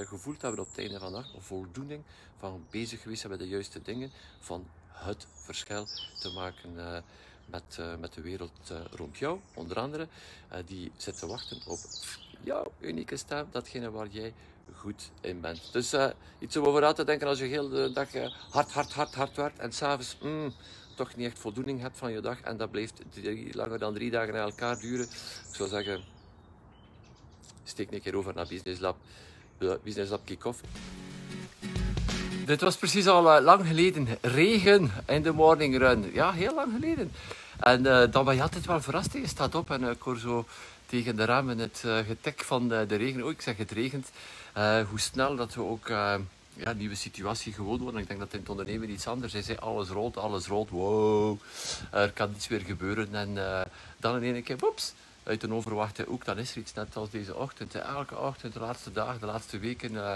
gevoel 0.05 0.37
te 0.37 0.45
hebben 0.45 0.59
op 0.59 0.69
het 0.69 0.77
einde 0.77 0.99
van 0.99 1.11
de 1.11 1.17
dag. 1.17 1.33
Een 1.33 1.41
voldoening 1.41 2.03
van 2.39 2.65
bezig 2.69 3.01
geweest 3.01 3.19
zijn 3.19 3.31
met 3.31 3.41
de 3.41 3.47
juiste 3.47 3.81
dingen. 3.81 4.11
Van 4.39 4.67
het 4.97 5.27
verschil 5.33 5.87
te 6.19 6.31
maken 6.31 7.03
met, 7.45 7.77
uh, 7.79 7.95
met 7.99 8.13
de 8.13 8.21
wereld 8.21 8.71
uh, 8.71 8.77
rond 8.91 9.17
jou, 9.17 9.39
onder 9.53 9.77
andere, 9.77 10.07
die 10.65 10.91
zit 10.97 11.19
te 11.19 11.27
wachten 11.27 11.61
op 11.67 11.79
jouw 12.43 12.71
unieke 12.79 13.17
stem, 13.17 13.47
datgene 13.51 13.91
waar 13.91 14.07
jij 14.07 14.33
goed 14.75 15.11
in 15.21 15.41
bent. 15.41 15.69
Dus 15.71 15.95
iets 16.39 16.57
om 16.57 16.65
over 16.65 16.81
na 16.81 16.93
te 16.93 17.03
denken 17.03 17.27
als 17.27 17.39
je 17.39 17.45
heel 17.45 17.69
de 17.69 17.91
dag 17.93 18.09
hard, 18.49 18.71
hard, 18.71 18.93
hard, 18.93 19.15
hard 19.15 19.35
werkt 19.35 19.59
en 19.59 19.71
s'avonds 19.71 20.17
mm, 20.21 20.53
toch 20.95 21.15
niet 21.15 21.25
echt 21.25 21.39
voldoening 21.39 21.81
hebt 21.81 21.97
van 21.97 22.11
je 22.11 22.21
dag 22.21 22.41
en 22.41 22.57
dat 22.57 22.71
blijft 22.71 23.01
langer 23.51 23.79
dan 23.79 23.93
drie 23.93 24.11
dagen 24.11 24.33
na 24.33 24.39
elkaar 24.39 24.79
duren. 24.79 25.05
Ik 25.49 25.55
zou 25.55 25.69
zeggen, 25.69 26.03
steek 27.63 27.91
een 27.91 28.01
keer 28.01 28.15
over 28.15 28.33
naar 28.33 28.47
Business 28.47 28.79
Lab, 28.79 28.97
Business 29.83 30.11
Lab 30.11 30.25
Kick-Off. 30.25 30.61
Dit 32.47 32.61
was 32.61 32.75
precies 32.75 33.07
al 33.07 33.37
uh, 33.37 33.43
lang 33.43 33.67
geleden. 33.67 34.07
Regen 34.21 34.91
in 35.05 35.21
de 35.21 35.31
morning 35.31 35.77
run. 35.77 36.09
Ja, 36.13 36.31
heel 36.31 36.55
lang 36.55 36.73
geleden. 36.73 37.11
En 37.59 37.85
uh, 37.85 38.03
dan 38.11 38.25
ben 38.25 38.35
je 38.35 38.41
altijd 38.41 38.65
wel 38.65 38.81
verrast. 38.81 39.13
Je 39.13 39.27
staat 39.27 39.55
op 39.55 39.71
en 39.71 39.83
uh, 39.83 39.89
ik 39.89 40.01
hoor 40.01 40.17
zo 40.17 40.45
tegen 40.85 41.15
de 41.15 41.25
ramen 41.25 41.57
het 41.57 41.83
getek 42.07 42.43
van 42.43 42.67
de, 42.67 42.85
de, 42.87 42.95
regen. 42.95 43.23
Oh, 43.23 43.31
ik 43.31 43.41
zeg 43.41 43.57
het 43.57 43.71
regent. 43.71 44.09
hoe 44.89 44.99
snel 44.99 45.35
dat 45.35 45.53
we 45.53 45.61
ook 45.61 45.87
ja, 46.53 46.73
nieuwe 46.75 46.95
situatie 46.95 47.53
gewoon 47.53 47.79
worden. 47.79 48.01
Ik 48.01 48.07
denk 48.07 48.19
dat 48.19 48.33
in 48.33 48.39
het 48.39 48.49
ondernemen 48.49 48.89
iets 48.89 49.07
anders 49.07 49.33
is. 49.33 49.59
Alles 49.59 49.89
rolt, 49.89 50.17
alles 50.17 50.47
rolt. 50.47 50.69
Wow, 50.69 51.39
er 51.91 52.11
kan 52.11 52.29
niets 52.31 52.47
meer 52.47 52.61
gebeuren. 52.61 53.15
En 53.15 53.37
dan 53.97 54.23
in 54.23 54.33
één 54.33 54.43
keer, 54.43 54.57
woeps, 54.57 54.93
uit 55.27 55.43
een 55.43 55.51
onverwachte 55.51 56.05
hoek, 56.07 56.25
dan 56.25 56.37
is 56.37 56.51
er 56.51 56.57
iets 56.57 56.73
net 56.73 56.95
als 56.95 57.09
deze 57.09 57.35
ochtend. 57.35 57.75
Elke 57.75 58.17
ochtend, 58.17 58.53
de 58.53 58.59
laatste 58.59 58.91
dagen, 58.91 59.19
de 59.19 59.25
laatste 59.25 59.59
weken, 59.59 59.91
uh, 59.91 60.13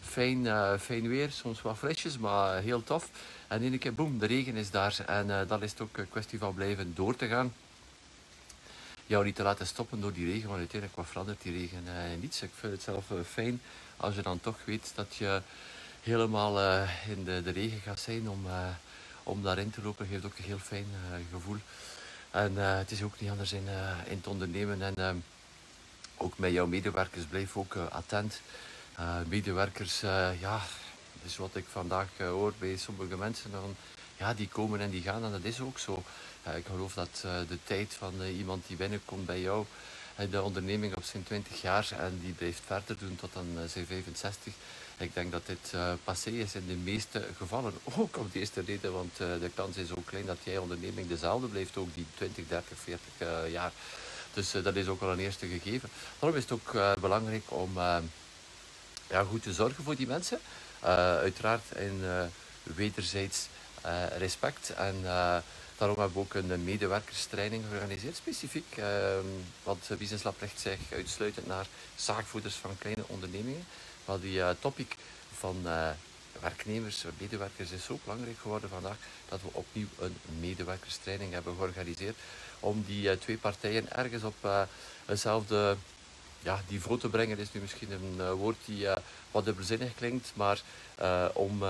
fijn, 0.00 0.44
uh, 0.44 0.78
fijn 0.78 1.08
weer. 1.08 1.30
Soms 1.30 1.62
wat 1.62 1.78
frisjes, 1.78 2.18
maar 2.18 2.60
heel 2.60 2.84
tof. 2.84 3.08
En 3.48 3.62
in 3.62 3.70
één 3.70 3.78
keer, 3.78 3.94
boem, 3.94 4.18
de 4.18 4.26
regen 4.26 4.56
is 4.56 4.70
daar. 4.70 4.96
En 5.06 5.26
uh, 5.26 5.40
dan 5.48 5.62
is 5.62 5.70
het 5.70 5.80
ook 5.80 5.96
een 5.96 6.08
kwestie 6.08 6.38
van 6.38 6.54
blijven 6.54 6.94
door 6.94 7.16
te 7.16 7.26
gaan. 7.26 7.54
Jou 9.06 9.24
niet 9.24 9.36
te 9.36 9.42
laten 9.42 9.66
stoppen 9.66 10.00
door 10.00 10.12
die 10.12 10.26
regen, 10.26 10.48
want 10.48 10.58
uiteindelijk 10.58 11.00
wat 11.00 11.10
verandert 11.10 11.42
die 11.42 11.52
regen 11.52 11.84
niets. 12.20 12.42
Ik 12.42 12.50
vind 12.54 12.72
het 12.72 12.82
zelf 12.82 13.04
fijn 13.26 13.60
als 13.96 14.14
je 14.14 14.22
dan 14.22 14.40
toch 14.40 14.56
weet 14.64 14.92
dat 14.94 15.16
je 15.16 15.42
helemaal 16.02 16.58
in 17.08 17.24
de, 17.24 17.42
de 17.42 17.50
regen 17.50 17.80
gaat 17.80 18.00
zijn 18.00 18.28
om, 18.28 18.46
om 19.22 19.42
daarin 19.42 19.70
te 19.70 19.82
lopen. 19.82 20.06
Geeft 20.06 20.24
ook 20.24 20.38
een 20.38 20.44
heel 20.44 20.58
fijn 20.58 20.86
gevoel. 21.32 21.56
En 22.30 22.52
uh, 22.52 22.76
het 22.76 22.90
is 22.90 23.02
ook 23.02 23.20
niet 23.20 23.30
anders 23.30 23.52
in, 23.52 23.64
uh, 23.66 24.10
in 24.10 24.16
het 24.16 24.26
ondernemen. 24.26 24.82
En 24.82 24.94
uh, 24.98 25.10
ook 26.16 26.38
met 26.38 26.52
jouw 26.52 26.66
medewerkers, 26.66 27.24
blijf 27.24 27.56
ook 27.56 27.76
attent. 27.76 28.40
medewerkers, 29.26 30.00
ja, 30.40 30.60
dat 31.12 31.24
is 31.24 31.36
wat 31.36 31.56
ik 31.56 31.64
vandaag 31.68 32.08
hoor 32.18 32.52
bij 32.58 32.76
sommige 32.76 33.16
mensen. 33.16 33.50
Dan, 33.50 33.76
ja, 34.16 34.34
die 34.34 34.48
komen 34.48 34.80
en 34.80 34.90
die 34.90 35.02
gaan 35.02 35.24
en 35.24 35.30
dat 35.30 35.44
is 35.44 35.60
ook 35.60 35.78
zo. 35.78 36.02
ik 36.56 36.66
geloof 36.66 36.94
dat 36.94 37.20
de 37.22 37.58
tijd 37.64 37.94
van 37.94 38.22
iemand 38.22 38.66
die 38.66 38.76
binnenkomt 38.76 39.26
bij 39.26 39.40
jou 39.40 39.66
de 40.26 40.42
onderneming 40.42 40.96
op 40.96 41.04
zijn 41.04 41.22
20 41.22 41.60
jaar 41.60 41.88
en 41.98 42.20
die 42.22 42.32
blijft 42.32 42.60
verder 42.66 42.98
doen 42.98 43.16
tot 43.16 43.36
aan 43.36 43.68
zijn 43.68 43.86
65. 43.86 44.52
Ik 44.96 45.14
denk 45.14 45.32
dat 45.32 45.46
dit 45.46 45.72
uh, 45.74 45.92
passé 46.04 46.30
is 46.30 46.54
in 46.54 46.66
de 46.66 46.74
meeste 46.74 47.24
gevallen. 47.36 47.72
Ook 47.96 48.16
om 48.16 48.28
de 48.32 48.38
eerste 48.38 48.60
reden, 48.60 48.92
want 48.92 49.16
de 49.16 49.50
kans 49.54 49.76
is 49.76 49.90
ook 49.90 50.06
klein 50.06 50.26
dat 50.26 50.38
jij 50.42 50.58
onderneming 50.58 51.08
dezelfde 51.08 51.46
blijft, 51.46 51.76
ook 51.76 51.94
die 51.94 52.06
20, 52.16 52.48
30, 52.48 52.78
40 52.78 53.50
jaar. 53.50 53.72
Dus 54.34 54.50
dat 54.50 54.76
is 54.76 54.86
ook 54.86 55.00
al 55.00 55.12
een 55.12 55.18
eerste 55.18 55.46
gegeven. 55.46 55.88
Daarom 56.18 56.38
is 56.38 56.44
het 56.48 56.52
ook 56.52 57.00
belangrijk 57.00 57.42
om 57.46 57.72
ja, 59.08 59.22
goed 59.28 59.42
te 59.42 59.52
zorgen 59.52 59.84
voor 59.84 59.96
die 59.96 60.06
mensen. 60.06 60.40
uiteraard 60.80 61.64
in 61.76 62.02
wederzijds 62.62 63.46
respect 64.18 64.70
en 64.70 64.94
Daarom 65.78 65.98
hebben 65.98 66.16
we 66.16 66.20
ook 66.22 66.34
een 66.34 66.64
medewerkerstraining 66.64 67.64
georganiseerd, 67.68 68.16
specifiek. 68.16 68.76
Uh, 68.78 68.86
want 69.62 69.88
Business 69.98 70.24
Lab 70.24 70.34
zich 70.54 70.78
uitsluitend 70.92 71.46
naar 71.46 71.66
zaakvoerders 71.96 72.54
van 72.54 72.78
kleine 72.78 73.02
ondernemingen. 73.06 73.64
Maar 74.04 74.20
die 74.20 74.36
uh, 74.38 74.50
topic 74.60 74.94
van 75.32 75.56
uh, 75.64 75.88
werknemers, 76.40 77.04
medewerkers 77.18 77.70
is 77.70 77.84
zo 77.84 77.98
belangrijk 78.04 78.36
geworden 78.38 78.68
vandaag 78.68 78.96
dat 79.28 79.40
we 79.42 79.48
opnieuw 79.52 79.86
een 79.98 80.16
medewerkerstraining 80.40 81.32
hebben 81.32 81.54
georganiseerd. 81.56 82.16
Om 82.60 82.84
die 82.86 83.10
eh, 83.10 83.18
twee 83.18 83.38
partijen 83.38 83.92
ergens 83.92 84.22
op 84.22 84.68
hetzelfde 85.04 85.76
ja, 86.42 86.62
niveau 86.68 86.98
te 86.98 87.08
brengen. 87.08 87.38
is 87.38 87.52
nu 87.52 87.60
misschien 87.60 87.90
een 87.92 88.32
woord 88.32 88.58
die 88.64 88.86
wat 89.30 89.44
dubbelzinnig 89.44 89.94
klinkt, 89.94 90.32
maar 90.34 90.62
om 91.32 91.62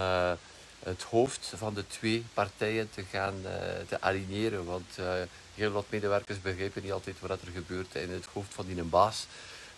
het 0.83 1.03
hoofd 1.03 1.53
van 1.57 1.75
de 1.75 1.87
twee 1.87 2.25
partijen 2.35 2.91
te 2.95 3.05
gaan 3.11 3.35
uh, 3.45 3.51
te 3.89 4.01
aligneren. 4.01 4.65
Want 4.65 4.97
uh, 5.01 5.13
heel 5.55 5.71
wat 5.71 5.85
medewerkers 5.89 6.41
begrijpen 6.41 6.83
niet 6.83 6.93
altijd 6.93 7.21
wat 7.21 7.31
er 7.31 7.53
gebeurt 7.55 7.95
in 7.95 8.11
het 8.11 8.27
hoofd 8.33 8.55
van 8.55 8.67
die 8.67 8.83
baas. 8.83 9.27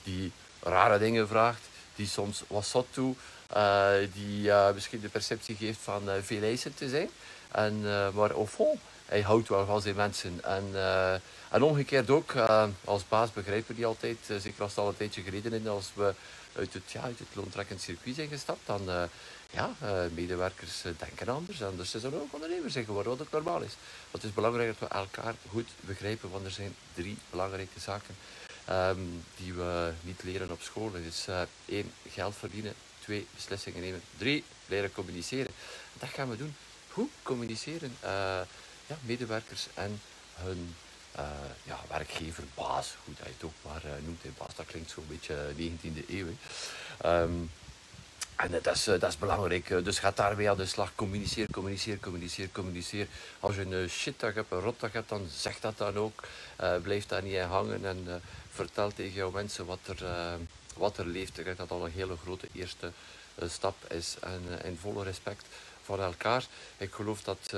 Die 0.03 0.33
rare 0.63 0.99
dingen 0.99 1.29
vraagt, 1.29 1.63
die 1.95 2.07
soms 2.07 2.43
wat 2.47 2.87
toe, 2.91 3.15
uh, 3.57 3.91
die 4.13 4.53
misschien 4.75 5.01
de 5.01 5.09
perceptie 5.09 5.57
geeft 5.57 5.79
van 5.83 6.03
veel 6.23 6.43
eisen 6.43 6.75
te 6.75 6.89
zijn. 6.89 7.09
En, 7.51 7.81
maar 8.15 8.31
au 8.31 8.47
fond, 8.47 8.81
hij 9.11 9.21
houdt 9.21 9.49
wel 9.49 9.67
van 9.67 9.83
zijn 9.83 9.95
mensen. 9.95 10.45
En, 10.45 10.65
en 11.51 11.63
omgekeerd 11.63 12.11
ook, 12.11 12.35
als 12.85 13.09
baas 13.09 13.33
begrijpen 13.33 13.75
die 13.75 13.87
altijd, 13.87 14.17
zeker 14.27 14.63
als 14.63 14.71
het 14.71 14.81
al 14.81 14.89
een 14.89 14.97
tijdje 14.97 15.23
geleden 15.23 15.53
is, 15.53 15.67
als 15.67 15.91
we 15.95 16.15
uit 16.53 16.73
het, 16.73 16.93
ja, 16.93 17.03
uit 17.03 17.19
het 17.19 17.29
loontrekkend 17.33 17.81
circuit 17.81 18.15
zijn 18.15 18.29
gestapt, 18.29 18.67
dan 18.67 19.09
ja, 19.51 19.75
uh, 19.83 20.01
medewerkers 20.15 20.85
uh, 20.85 20.93
denken 20.99 21.29
anders. 21.29 21.63
Anders 21.63 21.95
is 21.95 22.03
er 22.03 22.15
ook 22.15 22.35
ondernemers 22.35 22.75
geworden, 22.75 23.17
wat 23.17 23.21
ook 23.21 23.33
normaal 23.33 23.61
is. 23.61 23.73
het 24.11 24.23
is 24.23 24.33
belangrijk 24.33 24.79
dat 24.79 24.89
we 24.89 24.95
elkaar 24.95 25.35
goed 25.49 25.69
begrijpen, 25.81 26.31
want 26.31 26.45
er 26.45 26.51
zijn 26.51 26.75
drie 26.95 27.17
belangrijke 27.31 27.81
zaken 27.81 28.17
um, 28.71 29.25
die 29.37 29.53
we 29.53 29.93
niet 30.03 30.23
leren 30.23 30.51
op 30.51 30.61
school. 30.63 30.93
Is 30.95 31.27
uh, 31.29 31.41
één, 31.65 31.93
geld 32.09 32.37
verdienen. 32.37 32.75
Twee, 32.99 33.27
beslissingen 33.35 33.81
nemen. 33.81 34.01
Drie, 34.19 34.45
leren 34.67 34.93
communiceren. 34.93 35.53
Dat 35.99 36.09
gaan 36.09 36.31
we 36.31 36.37
doen. 36.37 36.55
Hoe 36.91 37.09
communiceren 37.23 37.97
medewerkers 39.01 39.67
en 39.75 40.01
hun 40.35 40.75
ja, 41.63 41.81
werkgever, 41.89 42.45
baas, 42.55 42.95
hoe 43.05 43.15
dat 43.15 43.27
je 43.27 43.33
het 43.33 43.45
ook 43.45 43.73
maar 43.73 43.83
noemt, 44.05 44.39
baas, 44.39 44.55
dat 44.55 44.67
klinkt 44.67 44.91
zo'n 44.91 45.07
beetje 45.09 45.37
19e 45.57 46.09
eeuw. 46.09 46.27
Um, 47.05 47.51
en 48.41 48.51
dat 48.63 48.75
is, 48.75 48.87
eh, 48.87 49.01
dat 49.01 49.11
is 49.11 49.19
belangrijk. 49.19 49.71
Eh, 49.71 49.85
dus 49.85 49.99
ga 49.99 50.13
daarmee 50.15 50.51
aan 50.51 50.57
de 50.57 50.67
slag. 50.67 50.95
Communiceer, 50.95 51.47
communiceer, 51.53 51.99
communiceer, 52.01 52.49
communiceer. 52.53 53.07
Als 53.41 53.55
je 53.55 53.61
een 53.61 53.89
shitdag 53.89 54.35
hebt, 54.35 54.53
een 54.53 54.61
rotdag 54.61 54.93
hebt, 54.93 55.09
dan 55.09 55.27
zeg 55.37 55.61
dat 55.61 55.79
dan 55.79 55.97
ook. 55.97 56.23
Blijf 56.83 57.07
daar 57.07 57.23
niet 57.23 57.33
in 57.33 57.43
hangen 57.43 57.85
en 57.85 58.23
vertel 58.51 58.93
tegen 58.93 59.13
jouw 59.13 59.31
mensen 59.31 59.67
wat 59.67 59.79
er, 59.87 60.03
uh, 60.03 60.33
wat 60.77 60.99
er 60.99 61.07
leeft. 61.07 61.39
Ik 61.39 61.45
denk 61.45 61.57
dat 61.57 61.71
al 61.71 61.85
een 61.85 61.93
hele 61.93 62.17
grote 62.23 62.49
eerste 62.53 62.93
stap 63.47 63.93
is. 63.93 64.17
En 64.21 64.43
in 64.65 64.79
volle 64.81 65.05
respect 65.05 65.47
voor 65.83 66.01
elkaar. 66.01 66.45
Ik 66.77 66.93
geloof 66.93 67.23
dat 67.23 67.55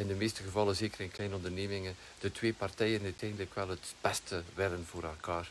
in 0.00 0.06
de 0.06 0.14
meeste 0.14 0.42
gevallen, 0.42 0.76
zeker 0.76 1.00
in 1.00 1.10
kleine 1.10 1.34
ondernemingen, 1.34 1.96
de 2.20 2.32
twee 2.32 2.52
partijen 2.52 3.02
uiteindelijk 3.02 3.54
wel 3.54 3.68
het 3.68 3.94
beste 4.00 4.42
willen 4.54 4.86
voor 4.86 5.02
elkaar. 5.02 5.50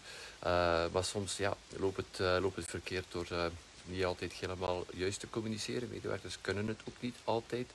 maar 0.92 1.04
soms 1.04 1.38
ja, 1.38 1.58
loopt, 1.78 1.98
het, 1.98 2.42
loopt 2.42 2.56
het 2.56 2.66
verkeerd 2.66 3.06
door 3.10 3.52
niet 3.86 4.06
altijd 4.06 4.34
helemaal 4.34 4.86
juist 4.94 5.20
te 5.20 5.30
communiceren. 5.30 5.90
Medewerkers 5.90 6.38
kunnen 6.42 6.68
het 6.68 6.80
ook 6.88 6.96
niet 7.00 7.16
altijd 7.24 7.72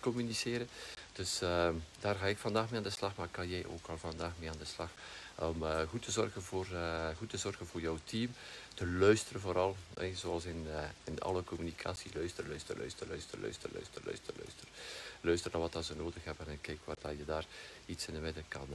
communiceren. 0.00 0.68
Dus 1.12 1.42
uh, 1.42 1.68
daar 2.00 2.14
ga 2.14 2.26
ik 2.26 2.38
vandaag 2.38 2.70
mee 2.70 2.78
aan 2.78 2.84
de 2.84 2.90
slag, 2.90 3.16
maar 3.16 3.28
kan 3.30 3.48
jij 3.48 3.66
ook 3.66 3.86
al 3.88 3.98
vandaag 3.98 4.32
mee 4.38 4.50
aan 4.50 4.58
de 4.58 4.64
slag. 4.64 4.90
Om 5.34 5.62
uh, 5.62 5.80
goed, 5.88 6.02
te 6.02 6.10
zorgen 6.10 6.42
voor, 6.42 6.66
goed 7.16 7.30
te 7.30 7.36
zorgen 7.36 7.66
voor 7.66 7.80
jouw 7.80 7.98
team. 8.04 8.30
Te 8.74 8.86
luisteren 8.86 9.40
vooral, 9.40 9.76
zoals 10.14 10.44
in, 10.44 10.66
in 11.04 11.20
alle 11.20 11.44
communicatie. 11.44 12.10
Luister, 12.14 12.48
luister, 12.48 12.78
luister, 12.78 13.08
luister, 13.08 13.38
luister, 13.40 13.70
luister, 13.72 14.00
luister, 14.04 14.34
luister. 14.36 14.68
Luister 15.20 15.50
naar 15.52 15.68
wat 15.70 15.84
ze 15.84 15.96
nodig 15.96 16.24
hebben 16.24 16.46
en 16.46 16.60
kijk 16.60 16.78
wat 16.84 16.98
je 17.18 17.24
daar 17.24 17.44
iets 17.86 18.06
in 18.06 18.14
de 18.14 18.20
midden 18.20 18.44
kan, 18.48 18.68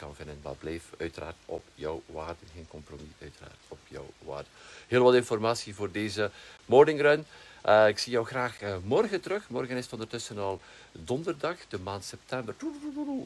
kan 0.00 0.14
vinden. 0.14 0.40
Maar 0.42 0.54
blijf 0.54 0.84
uiteraard 0.98 1.36
op 1.46 1.62
jouw 1.74 2.02
waarde. 2.06 2.44
Geen 2.54 2.66
compromis, 2.68 3.12
uiteraard 3.20 3.60
op 3.68 3.78
jouw 3.88 4.10
waarde. 4.18 4.48
Heel 4.86 5.02
wat 5.02 5.14
informatie 5.14 5.74
voor 5.74 5.90
deze 5.90 6.30
morning 6.66 7.00
run. 7.00 7.24
Uh, 7.66 7.88
ik 7.88 7.98
zie 7.98 8.12
jou 8.12 8.26
graag 8.26 8.62
uh, 8.62 8.76
morgen 8.84 9.20
terug. 9.20 9.48
Morgen 9.48 9.76
is 9.76 9.84
het 9.84 9.92
ondertussen 9.92 10.38
al 10.38 10.60
donderdag, 10.92 11.56
de 11.68 11.78
maand 11.78 12.04
september. 12.04 12.54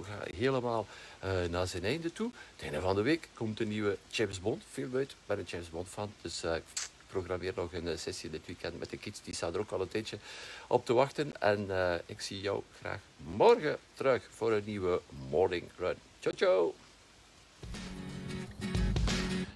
Ga 0.02 0.36
helemaal 0.36 0.86
uh, 1.24 1.30
naar 1.50 1.66
zijn 1.66 1.84
einde 1.84 2.12
toe. 2.12 2.30
Het 2.52 2.62
einde 2.62 2.80
van 2.80 2.94
de 2.94 3.02
week 3.02 3.28
komt 3.34 3.60
een 3.60 3.68
nieuwe 3.68 3.96
James 4.08 4.40
Bond 4.40 4.62
film 4.70 4.96
uit. 4.96 5.10
Ik 5.10 5.16
ben 5.26 5.38
een 5.38 5.44
James 5.44 5.70
Bond 5.70 5.88
fan, 5.88 6.12
dus 6.20 6.44
ik 6.44 6.62
programmeer 7.06 7.52
nog 7.56 7.72
een 7.72 7.98
sessie 7.98 8.30
dit 8.30 8.46
weekend 8.46 8.78
met 8.78 8.90
de 8.90 8.96
kids. 8.96 9.22
Die 9.22 9.34
staan 9.34 9.54
er 9.54 9.60
ook 9.60 9.70
al 9.70 9.80
een 9.80 9.88
tijdje 9.88 10.18
op 10.66 10.86
te 10.86 10.92
wachten. 10.92 11.40
En 11.40 11.68
ik 12.06 12.20
zie 12.20 12.40
jou 12.40 12.62
graag 12.78 13.00
morgen 13.16 13.78
terug 13.94 14.22
voor 14.30 14.52
een 14.52 14.64
nieuwe 14.64 15.00
morning 15.30 15.64
run. 15.78 15.96
Ciao, 16.24 16.36
ciao. 16.36 16.74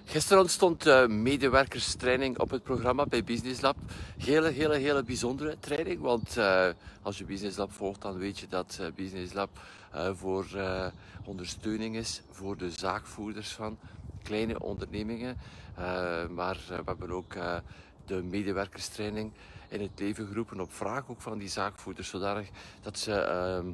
Gisteren 0.05 0.49
stond 0.49 0.85
uh, 0.85 1.07
medewerkerstraining 1.07 2.39
op 2.39 2.49
het 2.49 2.63
programma 2.63 3.05
bij 3.05 3.23
Business 3.23 3.61
Lab. 3.61 3.75
Hele, 4.17 4.49
hele, 4.49 4.77
hele 4.77 5.03
bijzondere 5.03 5.57
training. 5.59 5.99
Want 6.01 6.37
uh, 6.37 6.69
als 7.01 7.17
je 7.17 7.23
Business 7.23 7.57
Lab 7.57 7.71
volgt, 7.71 8.01
dan 8.01 8.17
weet 8.17 8.39
je 8.39 8.47
dat 8.47 8.77
uh, 8.81 8.87
Business 8.95 9.33
Lab 9.33 9.49
voor 10.13 10.45
ondersteuning 11.25 11.95
is 11.95 12.21
voor 12.31 12.57
de 12.57 12.71
zaakvoerders 12.71 13.49
van 13.49 13.77
kleine 14.23 14.59
ondernemingen. 14.59 15.37
maar 16.29 16.57
we 16.67 16.81
hebben 16.85 17.11
ook 17.11 17.33
de 18.05 18.23
medewerkerstraining 18.23 19.31
in 19.69 19.81
het 19.81 19.99
leven 19.99 20.27
geroepen 20.27 20.59
op 20.59 20.73
vraag 20.73 21.09
ook 21.09 21.21
van 21.21 21.37
die 21.37 21.49
zaakvoerders. 21.49 22.09
Zodanig 22.09 22.47
dat 22.81 22.99
ze 22.99 23.13
ehm, 23.13 23.67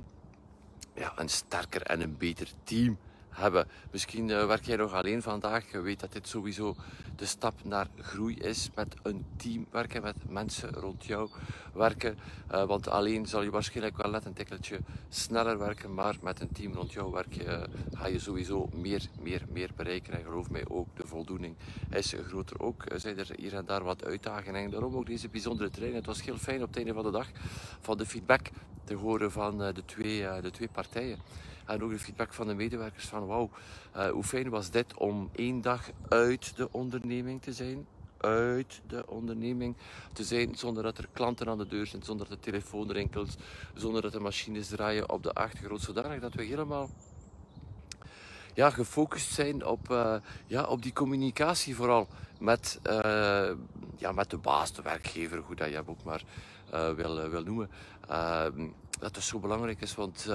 ja, 0.95 1.13
een 1.15 1.29
sterker 1.29 1.81
en 1.81 2.01
een 2.01 2.17
beter 2.17 2.47
team 2.63 2.97
hebben. 3.35 3.67
Misschien 3.91 4.29
uh, 4.29 4.45
werk 4.45 4.65
jij 4.65 4.75
nog 4.75 4.93
alleen 4.93 5.21
vandaag. 5.21 5.71
Je 5.71 5.79
weet 5.79 5.99
dat 5.99 6.13
dit 6.13 6.27
sowieso 6.27 6.75
de 7.15 7.25
stap 7.25 7.53
naar 7.63 7.87
groei 7.99 8.35
is. 8.35 8.69
Met 8.75 8.95
een 9.03 9.25
team 9.37 9.65
werken, 9.71 10.01
met 10.01 10.15
mensen 10.29 10.69
rond 10.69 11.05
jou 11.05 11.29
werken. 11.73 12.17
Uh, 12.51 12.63
want 12.63 12.87
alleen 12.87 13.25
zal 13.25 13.41
je 13.41 13.49
waarschijnlijk 13.49 13.97
wel 13.97 14.11
net 14.11 14.25
een 14.25 14.33
tikkeltje 14.33 14.79
sneller 15.09 15.57
werken. 15.57 15.93
Maar 15.93 16.15
met 16.21 16.39
een 16.39 16.51
team 16.51 16.73
rond 16.73 16.93
jou 16.93 17.11
werken 17.11 17.45
uh, 17.45 17.63
ga 17.93 18.07
je 18.07 18.19
sowieso 18.19 18.69
meer, 18.73 19.07
meer, 19.21 19.41
meer 19.51 19.69
bereiken. 19.75 20.13
En 20.13 20.23
geloof 20.23 20.49
mij 20.49 20.63
ook, 20.67 20.87
de 20.93 21.07
voldoening 21.07 21.55
is 21.89 22.15
groter. 22.27 22.59
Ook 22.59 22.83
zijn 22.95 23.17
er 23.17 23.29
hier 23.35 23.55
en 23.55 23.65
daar 23.65 23.83
wat 23.83 24.05
uitdagingen. 24.05 24.63
En 24.63 24.69
daarom 24.69 24.95
ook 24.95 25.05
deze 25.05 25.29
bijzondere 25.29 25.69
training. 25.69 25.97
Het 25.97 26.05
was 26.05 26.23
heel 26.23 26.37
fijn 26.37 26.61
op 26.61 26.67
het 26.67 26.77
einde 26.77 26.93
van 26.93 27.03
de 27.03 27.11
dag 27.11 27.27
van 27.81 27.97
de 27.97 28.05
feedback 28.05 28.49
te 28.85 28.93
horen 28.95 29.31
van 29.31 29.57
de 29.57 29.85
twee, 29.85 30.41
de 30.41 30.51
twee 30.51 30.69
partijen. 30.71 31.19
En 31.65 31.83
ook 31.83 31.89
de 31.89 31.99
feedback 31.99 32.33
van 32.33 32.47
de 32.47 32.53
medewerkers 32.53 33.05
van 33.05 33.25
wauw, 33.25 33.49
uh, 33.95 34.09
hoe 34.09 34.23
fijn 34.23 34.49
was 34.49 34.69
dit 34.71 34.97
om 34.97 35.29
één 35.31 35.61
dag 35.61 35.89
uit 36.09 36.55
de 36.55 36.71
onderneming 36.71 37.41
te 37.41 37.53
zijn. 37.53 37.87
Uit 38.17 38.81
de 38.87 39.07
onderneming 39.07 39.75
te 40.13 40.23
zijn 40.23 40.55
zonder 40.55 40.83
dat 40.83 40.97
er 40.97 41.07
klanten 41.13 41.47
aan 41.47 41.57
de 41.57 41.67
deur 41.67 41.85
zijn, 41.85 42.03
zonder 42.03 42.29
dat 42.29 42.37
de 42.37 42.51
telefoon 42.51 42.91
rinkelt, 42.91 43.35
zonder 43.73 44.01
dat 44.01 44.11
de 44.11 44.19
machines 44.19 44.67
draaien 44.67 45.09
op 45.09 45.23
de 45.23 45.33
achtergrond. 45.33 45.81
Zodanig 45.81 46.19
dat 46.19 46.33
we 46.33 46.43
helemaal 46.43 46.89
ja, 48.53 48.69
gefocust 48.69 49.33
zijn 49.33 49.65
op, 49.65 49.87
ja, 50.47 50.63
op 50.63 50.81
die 50.81 50.93
communicatie 50.93 51.75
vooral 51.75 52.07
met, 52.39 52.79
ja, 53.97 54.11
met 54.13 54.29
de 54.29 54.37
baas, 54.37 54.73
de 54.73 54.81
werkgever, 54.81 55.37
hoe 55.37 55.55
dat 55.55 55.67
je 55.67 55.75
hem 55.75 55.87
ook 55.87 56.03
maar 56.03 56.23
wil, 56.95 57.29
wil 57.29 57.43
noemen. 57.43 57.69
Ehm, 58.07 58.67
dat 58.99 59.17
is 59.17 59.27
zo 59.27 59.39
belangrijk 59.39 59.81
is, 59.81 59.95
want 59.95 60.29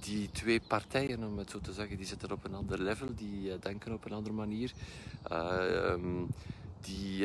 die 0.00 0.30
twee 0.30 0.60
partijen, 0.60 1.24
om 1.24 1.38
het 1.38 1.50
zo 1.50 1.58
te 1.60 1.72
zeggen, 1.72 1.96
die 1.96 2.06
zitten 2.06 2.32
op 2.32 2.44
een 2.44 2.54
ander 2.54 2.82
level, 2.82 3.14
die 3.14 3.48
uh, 3.48 3.54
denken 3.60 3.92
op 3.92 4.04
een 4.04 4.12
andere 4.12 4.34
manier. 4.34 4.72
Um, 5.32 6.28
die, 6.80 7.18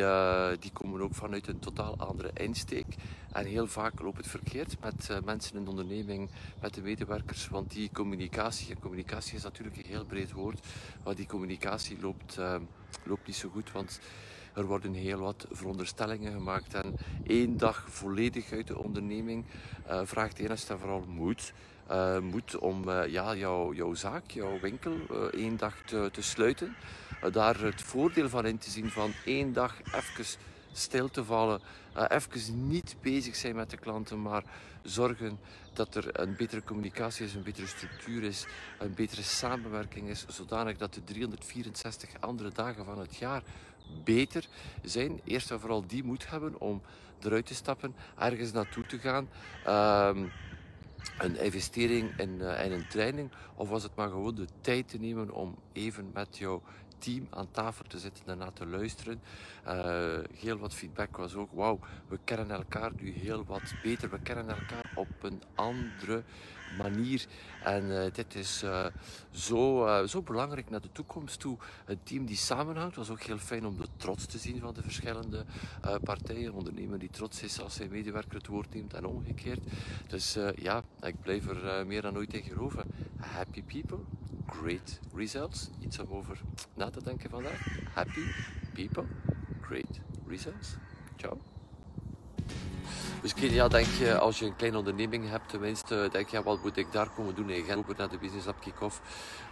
die 0.60 0.72
komen 0.74 1.01
ook 1.01 1.15
vanuit 1.15 1.48
een 1.48 1.60
totaal 1.60 1.98
andere 1.98 2.32
insteek. 2.34 2.86
En 3.32 3.46
heel 3.46 3.68
vaak 3.68 4.01
loopt 4.01 4.18
het 4.18 4.27
verkeerd 4.27 4.75
met 4.82 5.20
mensen 5.25 5.58
in 5.58 5.63
de 5.63 5.70
onderneming, 5.70 6.30
met 6.62 6.74
de 6.74 6.82
medewerkers. 6.82 7.48
Want 7.48 7.72
die 7.72 7.89
communicatie, 7.94 8.74
en 8.74 8.80
communicatie 8.80 9.36
is 9.36 9.44
natuurlijk 9.44 9.77
een 9.77 9.86
heel 9.86 10.06
breed 10.06 10.32
woord, 10.32 10.65
maar 11.04 11.15
die 11.15 11.27
communicatie 11.27 12.00
loopt, 12.00 12.38
loopt 13.04 13.27
niet 13.27 13.36
zo 13.36 13.50
goed. 13.50 13.72
Want 13.72 14.00
er 14.56 14.66
worden 14.66 14.94
heel 14.94 15.20
wat 15.20 15.48
veronderstellingen 15.52 16.34
gemaakt 16.34 16.74
en 16.74 16.96
één 17.28 17.58
dag 17.58 17.86
volledig 17.90 18.52
uit 18.52 18.68
de 18.68 18.78
onderneming 18.78 19.46
uh, 19.88 20.02
vraagt 20.04 20.38
eerst 20.38 20.70
en 20.70 20.80
vooral 20.80 21.04
moed. 21.08 21.54
Uh, 21.92 22.20
moed 22.20 22.58
om 22.58 22.90
uh, 22.90 23.08
ja, 23.08 23.36
jouw, 23.36 23.74
jouw 23.74 23.94
zaak, 23.94 24.32
jouw 24.32 24.60
winkel, 24.60 24.96
één 25.32 25.58
dag 25.58 25.76
te, 25.86 26.10
te 26.12 26.22
sluiten. 26.22 26.76
daar 27.32 27.60
het 27.60 27.82
voordeel 27.82 28.30
van 28.30 28.46
in 28.46 28.58
te 28.58 28.70
zien 28.70 28.90
van 28.90 29.12
één 29.26 29.54
dag 29.54 29.76
even 29.94 30.26
stil 30.77 31.10
te 31.10 31.24
vallen, 31.24 31.62
even 32.08 32.67
niet 32.67 32.96
bezig 33.01 33.36
zijn 33.36 33.55
met 33.55 33.70
de 33.70 33.77
klanten, 33.77 34.22
maar 34.22 34.44
zorgen 34.84 35.39
dat 35.74 35.96
er 35.96 36.20
een 36.20 36.36
betere 36.36 36.63
communicatie 36.63 37.25
is, 37.25 37.34
een 37.34 37.44
betere 37.44 37.67
structuur 37.67 38.24
is, 38.24 38.46
een 38.79 38.94
betere 38.94 39.24
samenwerking 39.24 40.10
is, 40.10 40.25
zodanig 40.27 40.77
dat 40.77 40.94
de 40.94 41.03
364 41.03 42.10
andere 42.20 42.51
dagen 42.51 42.86
van 42.86 43.00
het 43.00 43.15
jaar 43.15 43.44
beter 44.03 44.48
zijn. 44.84 45.22
Eerst 45.24 45.51
en 45.51 45.60
vooral 45.60 45.88
die 45.88 46.03
moed 46.03 46.29
hebben 46.29 46.60
om 46.60 46.82
eruit 47.20 47.46
te 47.46 47.55
stappen, 47.55 47.96
ergens 48.17 48.51
naartoe 48.51 48.86
te 48.86 49.00
gaan. 49.00 49.29
Um, 50.08 50.32
een 51.17 51.39
investering 51.39 52.20
in, 52.20 52.29
uh, 52.41 52.65
in, 52.65 52.72
een 52.72 52.88
training, 52.88 53.32
of 53.55 53.70
was 53.70 53.84
het 53.84 53.96
maar 53.96 54.10
gewoon 54.10 54.36
de 54.36 54.48
tijd 54.62 54.89
te 54.89 54.98
nemen 54.98 55.32
om 55.32 55.55
even 55.74 56.10
met 56.13 56.38
jouw 56.38 56.62
team 57.06 57.28
aan 57.30 57.52
tafel 57.52 57.86
te 57.88 58.00
zitten 58.00 58.26
en 58.26 58.38
naar 58.38 58.54
te 58.54 58.66
luisteren. 58.66 59.22
Uh, 59.68 60.18
heel 60.34 60.58
wat 60.58 60.74
feedback 60.74 61.18
was 61.18 61.36
ook, 61.36 61.52
wauw, 61.52 61.80
we 62.08 62.20
kennen 62.24 62.52
elkaar 62.52 62.92
nu 63.00 63.12
heel 63.12 63.44
wat 63.46 63.74
beter, 63.84 64.10
we 64.10 64.20
kennen 64.20 64.50
elkaar 64.50 64.92
op 64.96 65.08
een 65.22 65.42
andere 65.56 66.24
manier. 66.78 67.26
En 67.64 67.84
uh, 67.86 68.04
dit 68.14 68.36
is 68.36 68.64
uh, 68.64 68.86
zo, 69.32 69.88
zo 70.08 70.22
belangrijk 70.22 70.70
naar 70.70 70.82
de 70.82 70.92
toekomst 70.92 71.40
toe. 71.40 71.58
Een 71.86 72.04
team 72.04 72.26
die 72.26 72.36
samenhoudt. 72.36 72.96
was 72.96 73.10
ook 73.10 73.22
heel 73.22 73.38
fijn 73.38 73.66
om 73.66 73.78
de 73.78 73.88
trots 73.98 74.26
te 74.26 74.38
zien 74.38 74.60
van 74.60 74.74
de 74.74 74.82
verschillende 74.82 75.46
partijen. 76.04 76.46
Een 76.46 76.54
ondernemer 76.54 77.00
die 77.00 77.10
trots 77.10 77.44
is 77.44 77.62
als 77.62 77.76
zijn 77.76 77.90
medewerker 77.90 78.38
het 78.38 78.48
woord 78.48 78.74
neemt 78.74 78.94
en 78.94 79.06
omgekeerd. 79.06 79.60
Dus 80.08 80.38
ja, 80.56 80.84
ik 81.02 81.22
blijf 81.22 81.48
er 81.48 81.88
meer 81.88 82.02
dan 82.02 82.18
ooit 82.18 82.34
in 82.34 82.44
geloven. 82.44 82.86
Happy 83.18 83.64
people, 83.64 84.00
great 84.46 85.00
results. 85.16 85.70
Iets 85.80 86.00
over 86.00 86.42
na 86.74 86.90
te 86.96 87.04
denken 87.04 87.30
vandaag. 87.30 87.68
Happy 87.94 88.25
people, 88.74 89.06
great 89.62 90.00
results. 90.28 90.75
Ciao. 91.16 91.38
Misschien 93.22 93.54
ja, 93.54 93.68
denk 93.68 93.88
je, 93.88 94.18
als 94.18 94.40
je 94.40 94.46
een 94.46 94.56
kleine 94.56 94.78
onderneming 94.78 95.30
hebt, 95.30 95.50
tenminste, 95.50 96.10
denk 96.12 96.30
je, 96.30 96.44
wat 96.44 96.64
moet 96.64 96.78
ik 96.78 96.92
daar 96.92 97.10
komen 97.10 97.36
doen 97.36 97.50
in 97.50 97.64
Gent, 97.64 97.98
naar 97.98 98.10
de 98.10 98.18
Business 98.18 98.46
Lab 98.46 98.62
Kick-Off? 98.62 99.02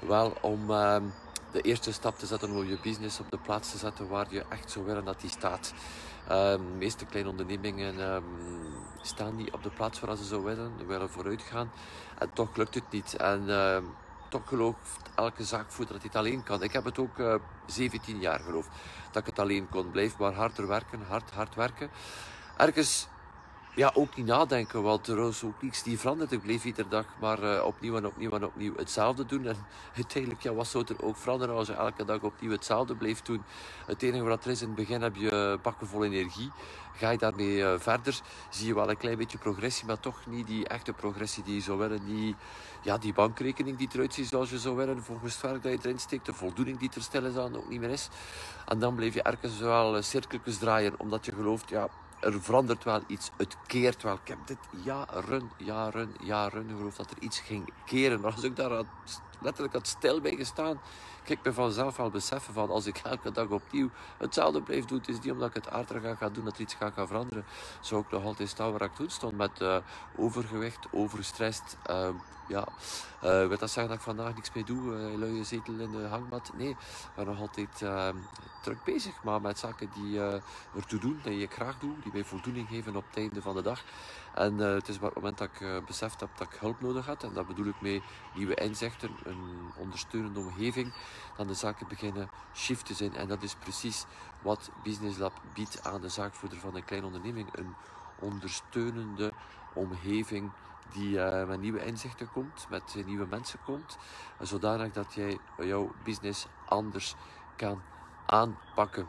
Wel, 0.08 0.34
om 0.42 0.70
uh, 0.70 0.96
de 1.52 1.62
eerste 1.62 1.94
stap 1.94 2.18
te 2.18 2.26
zetten 2.26 2.50
om 2.50 2.66
je 2.66 2.78
business 2.84 3.20
op 3.20 3.32
de 3.32 3.38
plaats 3.38 3.72
te 3.72 3.78
zetten 3.78 4.08
waar 4.08 4.28
je 4.30 4.46
echt 4.50 4.72
zou 4.72 4.86
willen 4.86 5.06
dat 5.06 5.22
die 5.22 5.30
staat. 5.30 5.74
Uh, 6.24 6.52
de 6.52 6.60
meeste 6.78 7.06
kleine 7.06 7.30
ondernemingen 7.30 8.00
um, 8.00 8.24
staan 9.02 9.36
niet 9.36 9.52
op 9.52 9.64
de 9.64 9.70
plaats 9.70 10.00
waar 10.00 10.16
ze 10.16 10.26
zo 10.26 10.44
willen, 10.44 10.88
willen 10.88 11.10
vooruit 11.10 11.42
gaan. 11.42 11.72
En 12.20 12.30
toch 12.34 12.56
lukt 12.56 12.76
het 12.76 12.92
niet. 12.92 13.16
En 13.16 13.50
toch 14.34 14.48
gelooft 14.48 15.10
elke 15.16 15.44
zaakvoerder 15.44 15.94
dat 15.94 16.02
hij 16.02 16.12
het 16.14 16.16
alleen 16.16 16.44
kan. 16.44 16.64
Ik 16.64 16.74
heb 16.74 16.84
het 16.84 17.00
ook 17.00 17.40
17 17.66 18.16
eh, 18.16 18.22
jaar 18.22 18.40
geloofd 18.40 18.70
dat 19.12 19.22
ik 19.22 19.28
het 19.28 19.40
alleen 19.40 19.70
kon. 19.70 19.92
Blijf 19.92 20.18
maar 20.18 20.34
harder 20.34 20.68
werken, 20.68 21.02
hard, 21.08 21.32
hard 21.32 21.56
werken. 21.56 21.90
Ergens 22.58 23.08
ja, 23.76 23.92
ook 23.94 24.16
niet 24.16 24.26
nadenken, 24.26 24.84
want 24.84 25.08
er 25.08 25.16
was 25.16 25.44
ook 25.44 25.62
niets 25.62 25.84
die 25.84 26.00
veranderd. 26.00 26.32
Ik 26.32 26.42
bleef 26.42 26.66
iedere 26.66 26.88
dag 26.88 27.06
maar 27.20 27.44
uh, 27.44 27.64
opnieuw 27.66 27.98
en 27.98 28.06
opnieuw 28.06 28.32
en 28.32 28.46
opnieuw 28.46 28.76
hetzelfde 28.76 29.26
doen. 29.26 29.46
En 29.46 29.56
uiteindelijk, 29.96 30.42
ja, 30.42 30.54
wat 30.54 30.68
zou 30.68 30.86
er 30.88 31.04
ook 31.04 31.18
veranderen 31.18 31.56
als 31.56 31.68
je 31.68 31.74
elke 31.74 32.06
dag 32.06 32.22
opnieuw 32.22 32.52
hetzelfde 32.52 32.96
bleef 32.96 33.22
doen? 33.22 33.44
Het 33.86 34.02
enige 34.02 34.24
wat 34.24 34.46
er 34.46 34.52
is, 34.52 34.62
in 34.62 34.68
het 34.68 34.76
begin 34.76 35.02
heb 35.02 35.16
je 35.16 35.60
bakken 35.62 35.88
vol 35.88 36.04
energie. 36.04 36.52
Ga 36.96 37.10
je 37.10 37.18
daarmee 37.18 37.58
uh, 37.58 37.74
verder, 37.78 38.20
zie 38.50 38.68
je 38.68 38.76
wel 38.76 38.90
een 38.90 38.98
klein 38.98 39.18
beetje 39.18 39.38
progressie, 39.38 39.86
maar 39.86 40.00
toch 40.00 40.26
niet 40.26 40.48
die 40.48 40.68
echte 40.68 40.94
progressie 40.94 41.44
die 41.44 41.56
je 41.56 41.62
zou 41.62 41.78
willen. 41.78 42.06
Die, 42.06 42.36
ja, 42.82 42.98
die 42.98 43.14
bankrekening 43.14 43.78
die 43.78 43.90
eruit 43.94 44.14
ziet 44.14 44.28
zoals 44.28 44.50
je 44.50 44.60
zou 44.60 44.76
willen, 44.76 45.04
volgens 45.04 45.34
het 45.34 45.42
werk 45.42 45.64
dat 45.64 45.72
je 45.72 45.78
erin 45.82 46.00
steekt, 46.00 46.26
de 46.26 46.34
voldoening 46.34 46.80
die 46.80 46.90
er 46.96 47.02
stil 47.02 47.26
is 47.26 47.36
aan 47.36 47.56
ook 47.56 47.70
niet 47.70 47.80
meer 47.80 47.90
is. 47.90 48.10
En 48.66 48.80
dan 48.80 48.96
bleef 48.96 49.14
je 49.14 49.22
ergens 49.22 49.60
wel 49.60 50.02
cirkeltjes 50.02 50.58
draaien, 50.58 50.94
omdat 50.98 51.26
je 51.26 51.32
gelooft, 51.32 51.70
ja, 51.70 51.90
er 52.24 52.42
verandert 52.42 52.84
wel 52.84 53.02
iets. 53.08 53.30
Het 53.38 53.58
keert 53.68 54.04
wel. 54.04 54.14
Ik 54.14 54.28
heb 54.28 54.38
dit 54.46 54.58
jaren, 54.84 55.52
jaren, 55.58 56.16
jaren 56.22 56.68
geloof 56.78 56.96
dat 56.96 57.12
er 57.12 57.18
iets 57.20 57.40
ging 57.40 57.70
keren. 57.86 58.22
Maar 58.22 58.32
als 58.32 58.44
ik 58.44 58.56
daar 58.56 58.84
letterlijk 59.44 59.74
had 59.74 59.88
stil 59.88 60.22
bij 60.22 60.36
gestaan, 60.36 60.80
ik 61.26 61.40
me 61.44 61.54
vanzelf 61.54 61.98
wel 61.98 62.10
beseffen 62.10 62.54
van 62.54 62.70
als 62.70 62.86
ik 62.86 62.98
elke 62.98 63.32
dag 63.32 63.48
opnieuw 63.48 63.90
hetzelfde 64.18 64.62
blijf 64.62 64.86
doen, 64.86 64.98
het 64.98 65.08
is 65.08 65.20
niet 65.20 65.32
omdat 65.32 65.48
ik 65.48 65.54
het 65.54 65.70
aardiger 65.70 66.18
ga 66.18 66.30
doen 66.30 66.46
dat 66.46 66.56
er 66.56 66.62
iets 66.62 66.74
gaat 66.74 66.94
gaan 66.94 67.08
veranderen. 67.08 67.46
Zou 67.82 68.02
ik 68.02 68.12
nog 68.12 68.24
altijd 68.24 68.50
staan 68.50 68.72
waar 68.72 68.82
ik 68.82 68.96
toen 68.96 69.10
stond 69.10 69.38
met 69.38 69.62
uh, 69.62 69.78
overgewicht, 70.16 70.88
overstrest. 70.92 71.78
Uh, 71.90 72.10
ja, 72.48 72.68
uh, 73.24 73.48
wil 73.48 73.58
dat 73.58 73.72
zeggen 73.72 73.88
dat 73.88 73.98
ik 73.98 74.02
vandaag 74.02 74.36
niks 74.36 74.52
meer 74.54 74.66
doe? 74.66 74.94
Uh, 74.94 75.18
luie 75.18 75.44
zetel 75.44 75.74
in 75.74 75.92
de 75.92 76.08
hangmat? 76.08 76.52
Nee, 76.58 76.70
ik 76.70 76.78
ben 77.16 77.26
nog 77.26 77.40
altijd 77.40 77.82
uh, 77.84 78.10
druk 78.62 78.84
bezig, 78.84 79.24
maar 79.24 79.42
met 79.42 79.60
zaken 79.60 79.90
die 79.94 80.20
ertoe 80.76 81.00
doen, 81.00 81.20
die 81.24 81.42
ik 81.42 81.54
graag 81.54 81.80
doe, 81.80 81.94
die 82.04 82.12
mij 82.14 82.24
voldoening 82.24 82.68
geven 82.68 82.96
op 82.96 83.06
het 83.08 83.18
einde 83.18 83.42
van 83.42 83.56
de 83.56 83.62
dag. 83.62 83.84
En 84.34 84.58
het 84.58 84.88
is 84.88 85.00
maar 85.00 85.06
het 85.10 85.16
moment 85.16 85.38
dat 85.38 85.50
ik 85.54 85.86
beseft 85.86 86.20
heb 86.20 86.30
dat 86.38 86.48
ik 86.48 86.60
hulp 86.60 86.82
nodig 86.82 87.06
had, 87.06 87.24
en 87.24 87.34
dat 87.34 87.48
bedoel 87.48 87.66
ik 87.66 87.82
mee 87.82 88.02
nieuwe 88.36 88.56
inzichten, 88.56 89.10
ondersteunende 89.78 90.40
omgeving, 90.40 90.94
dan 91.38 91.48
de 91.48 91.54
zaken 91.54 91.88
beginnen 91.88 92.30
shift 92.54 92.86
te 92.86 92.94
zijn. 92.94 93.16
En 93.16 93.28
dat 93.28 93.44
is 93.44 93.56
precies 93.56 94.06
wat 94.42 94.72
Business 94.84 95.18
Lab 95.18 95.42
biedt 95.54 95.84
aan 95.84 96.02
de 96.02 96.10
zaakvoerder 96.10 96.60
van 96.60 96.76
een 96.76 96.86
kleine 96.86 97.08
onderneming. 97.08 97.48
Een 97.52 97.76
ondersteunende 98.20 99.32
omgeving 99.74 100.52
die 100.92 101.10
uh, 101.10 101.48
met 101.48 101.62
nieuwe 101.62 101.86
inzichten 101.86 102.32
komt, 102.32 102.68
met 102.70 102.96
nieuwe 103.06 103.26
mensen 103.26 103.60
komt, 103.66 103.98
zodanig 104.40 104.92
dat 104.92 105.14
jij 105.14 105.38
jouw 105.58 105.92
business 106.04 106.48
anders 106.66 107.16
kan 107.56 107.82
aanpakken. 108.26 109.08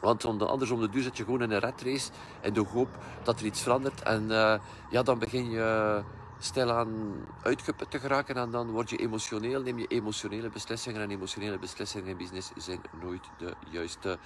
Want 0.00 0.24
anders 0.24 0.70
om 0.70 0.80
de 0.80 0.88
duur 0.88 1.02
zit 1.02 1.16
je 1.16 1.24
gewoon 1.24 1.42
in 1.42 1.50
een 1.50 1.58
red 1.58 1.82
race 1.82 2.10
in 2.40 2.52
de 2.52 2.64
hoop 2.72 2.88
dat 3.22 3.40
er 3.40 3.46
iets 3.46 3.62
verandert. 3.62 4.02
En 4.02 4.22
uh, 4.22 4.58
ja, 4.90 5.02
dan 5.02 5.18
begin 5.18 5.50
je 5.50 6.02
stilaan 6.38 7.14
uitgeput 7.42 7.90
te 7.90 7.98
geraken 7.98 8.36
en 8.36 8.50
dan 8.50 8.70
word 8.70 8.90
je 8.90 8.96
emotioneel, 8.96 9.62
neem 9.62 9.78
je 9.78 9.86
emotionele 9.86 10.48
beslissingen. 10.48 11.02
En 11.02 11.10
emotionele 11.10 11.58
beslissingen 11.58 12.08
in 12.08 12.16
business 12.16 12.50
zijn 12.56 12.80
nooit 13.00 13.24
de 13.38 13.54
juiste 13.70 14.18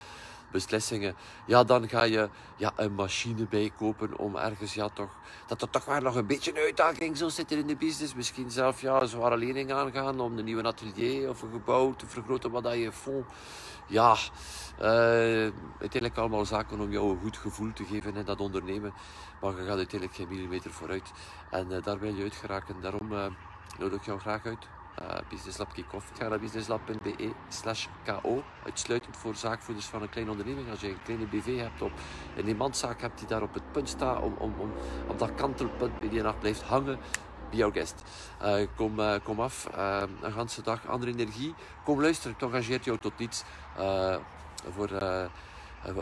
beslissingen. 0.51 1.15
Ja, 1.47 1.65
dan 1.65 1.89
ga 1.89 2.03
je 2.03 2.29
ja, 2.57 2.73
een 2.77 2.95
machine 2.95 3.47
bijkopen 3.47 4.19
om 4.19 4.37
ergens 4.37 4.75
ja, 4.75 4.89
toch, 4.89 5.11
dat 5.47 5.63
er 5.63 5.71
toch 5.71 5.87
maar 5.87 6.03
nog 6.03 6.15
een 6.15 6.27
beetje 6.27 6.51
een 6.51 6.63
uitdaging 6.65 7.17
zou 7.17 7.31
zitten 7.31 7.59
in 7.59 7.67
de 7.67 7.77
business. 7.77 8.15
Misschien 8.15 8.51
zelf 8.51 8.81
ja, 8.81 9.01
een 9.01 9.09
zware 9.09 9.37
lening 9.37 9.73
aangaan 9.73 10.21
om 10.21 10.39
een 10.39 10.45
nieuwe 10.45 10.63
atelier 10.63 11.29
of 11.29 11.43
een 11.43 11.53
gebouw 11.53 11.95
te 11.95 12.07
vergroten 12.07 12.51
wat 12.51 12.63
dat 12.63 12.75
je 12.75 12.93
fonds 12.93 13.27
ja, 13.93 14.17
uh, 14.81 15.53
uiteindelijk 15.79 16.17
allemaal 16.17 16.45
zaken 16.45 16.81
om 16.81 16.91
jou 16.91 17.11
een 17.11 17.21
goed 17.21 17.37
gevoel 17.37 17.73
te 17.73 17.85
geven 17.85 18.17
in 18.17 18.25
dat 18.25 18.41
ondernemen. 18.41 18.93
Maar 19.41 19.57
je 19.57 19.65
gaat 19.65 19.77
uiteindelijk 19.77 20.15
geen 20.15 20.29
millimeter 20.29 20.71
vooruit. 20.71 21.13
En 21.51 21.67
uh, 21.71 21.83
daar 21.83 21.99
wil 21.99 22.15
je 22.15 22.23
uit 22.23 22.35
geraken. 22.35 22.81
Daarom 22.81 23.13
uh, 23.13 23.27
nodig 23.79 23.99
ik 23.99 24.05
jou 24.05 24.21
graag 24.21 24.47
uit. 24.47 24.69
Business 25.29 25.59
Lab 25.59 25.73
Kick-Off. 25.73 26.11
Ga 26.19 26.29
naar 26.29 26.41
businesslab.be 26.41 27.33
slash 27.49 27.87
ko. 28.05 28.43
Uitsluitend 28.65 29.17
voor 29.17 29.35
zaakvoerders 29.35 29.87
van 29.87 30.03
een 30.03 30.09
kleine 30.09 30.31
onderneming. 30.31 30.71
Als 30.71 30.81
je 30.81 30.89
een 30.89 31.03
kleine 31.03 31.27
BV 31.27 31.59
hebt, 31.59 31.83
op 31.83 31.93
een 32.37 32.49
iemandzaak 32.49 33.01
hebt 33.01 33.19
die 33.19 33.29
daar 33.29 33.43
op 33.43 33.55
het 33.55 33.73
punt 33.73 33.89
staat, 33.89 34.23
om, 34.23 34.35
om, 34.39 34.55
om 34.59 34.73
op 35.07 35.19
dat 35.19 35.35
kantelpunt 35.35 35.99
bij 35.99 36.09
die 36.09 36.23
nacht 36.23 36.39
blijft 36.39 36.63
hangen, 36.63 36.99
be 37.53 37.63
our 37.63 37.73
guest. 37.73 37.95
Uh, 38.43 38.67
kom, 38.77 39.01
uh, 39.01 39.15
kom 39.23 39.41
af, 39.41 39.69
uh, 39.77 40.03
een 40.21 40.33
ganse 40.33 40.63
dag, 40.63 40.87
andere 40.87 41.13
energie. 41.13 41.55
Kom 41.85 42.01
luisteren, 42.01 42.37
het 42.39 42.43
engageert 42.43 42.85
jou 42.85 42.99
tot 42.99 43.19
niets. 43.19 43.45
voor, 44.75 44.89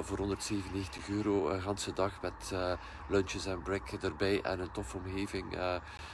voor 0.05 0.19
197 0.19 1.09
euro 1.09 1.49
een 1.49 1.63
ganse 1.63 1.93
dag 1.93 2.21
met 2.23 2.55
lunches 3.09 3.47
en 3.47 3.63
break 3.63 3.91
erbij 3.91 4.41
en 4.43 4.61
een 4.61 4.71
toffe 4.71 4.97
omgeving. 4.97 5.59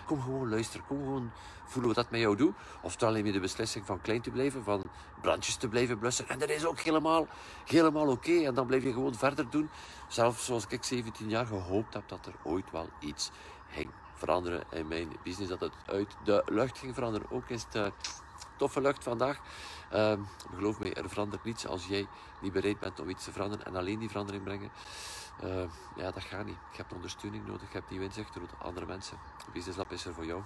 kom 0.07 0.23
gewoon 0.23 0.49
luisteren, 0.49 0.87
kom 0.87 0.99
gewoon 0.99 1.31
voelen 1.65 1.95
wat 1.95 2.03
dat 2.03 2.11
met 2.11 2.21
jou 2.21 2.37
doet. 2.37 2.55
Oftewel 2.83 3.15
neem 3.15 3.27
je 3.27 3.33
de 3.33 3.41
beslissing 3.41 3.87
van 3.87 4.01
klein 4.01 4.21
te 4.21 4.31
blijven, 4.31 4.65
van 4.65 4.83
brandjes 5.21 5.57
te 5.57 5.69
blijven 5.69 5.99
blussen. 5.99 6.29
En 6.29 6.39
dat 6.39 6.49
is 6.49 6.67
ook 6.67 6.81
helemaal, 6.81 7.27
helemaal 7.65 8.09
oké. 8.09 8.45
En 8.45 8.55
dan 8.55 8.67
blijf 8.67 8.83
je 8.83 8.93
gewoon 8.93 9.15
verder 9.15 9.51
doen. 9.51 9.71
Zelfs 10.09 10.45
zoals 10.45 10.67
ik 10.69 10.85
17 10.85 11.29
jaar 11.29 11.47
gehoopt 11.47 11.95
heb 11.95 12.09
dat 12.09 12.27
er 12.27 12.35
ooit 12.43 12.71
wel 12.71 12.89
iets 13.01 13.31
ging 13.71 13.91
veranderen 14.17 14.65
in 14.71 14.89
mijn 14.89 15.09
business. 15.23 15.51
Dat 15.51 15.61
het 15.61 15.73
uit 15.87 16.17
de 16.25 16.43
lucht 16.47 16.79
ging 16.79 16.95
veranderen. 16.95 17.31
Ook 17.31 17.49
is 17.49 17.67
het 17.71 17.93
toffe 18.57 18.81
lucht 18.81 19.03
vandaag. 19.03 19.41
Uh, 19.93 20.13
geloof 20.55 20.79
me, 20.79 20.95
er 20.95 21.09
verandert 21.09 21.45
niets 21.45 21.67
als 21.67 21.87
jij 21.87 22.07
niet 22.41 22.53
bereid 22.53 22.79
bent 22.79 23.01
om 23.01 23.09
iets 23.09 23.25
te 23.25 23.33
veranderen 23.33 23.67
en 23.67 23.77
alleen 23.77 23.99
die 23.99 24.09
verandering 24.09 24.45
brengen. 24.45 24.71
Uh, 25.45 25.63
ja, 25.97 26.11
dat 26.11 26.23
gaat 26.23 26.45
niet. 26.45 26.59
Je 26.71 26.77
hebt 26.77 26.93
ondersteuning 26.93 27.47
nodig, 27.47 27.69
je 27.69 27.79
hebt 27.79 27.89
die 27.89 28.01
inzicht 28.01 28.35
door 28.35 28.49
andere 28.59 28.87
mensen. 28.87 29.19
Business 29.53 29.79
Lab 29.79 29.93
is 29.93 30.05
er 30.05 30.15
voor 30.15 30.27
jou. 30.27 30.43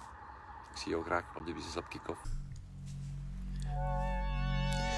Ik 0.71 0.77
zie 0.77 0.91
jou 0.91 1.03
graag 1.03 1.23
op 1.35 1.45
de 1.45 1.53
Business 1.53 1.75
Lab 1.75 1.89
Kick-Off. 1.89 2.21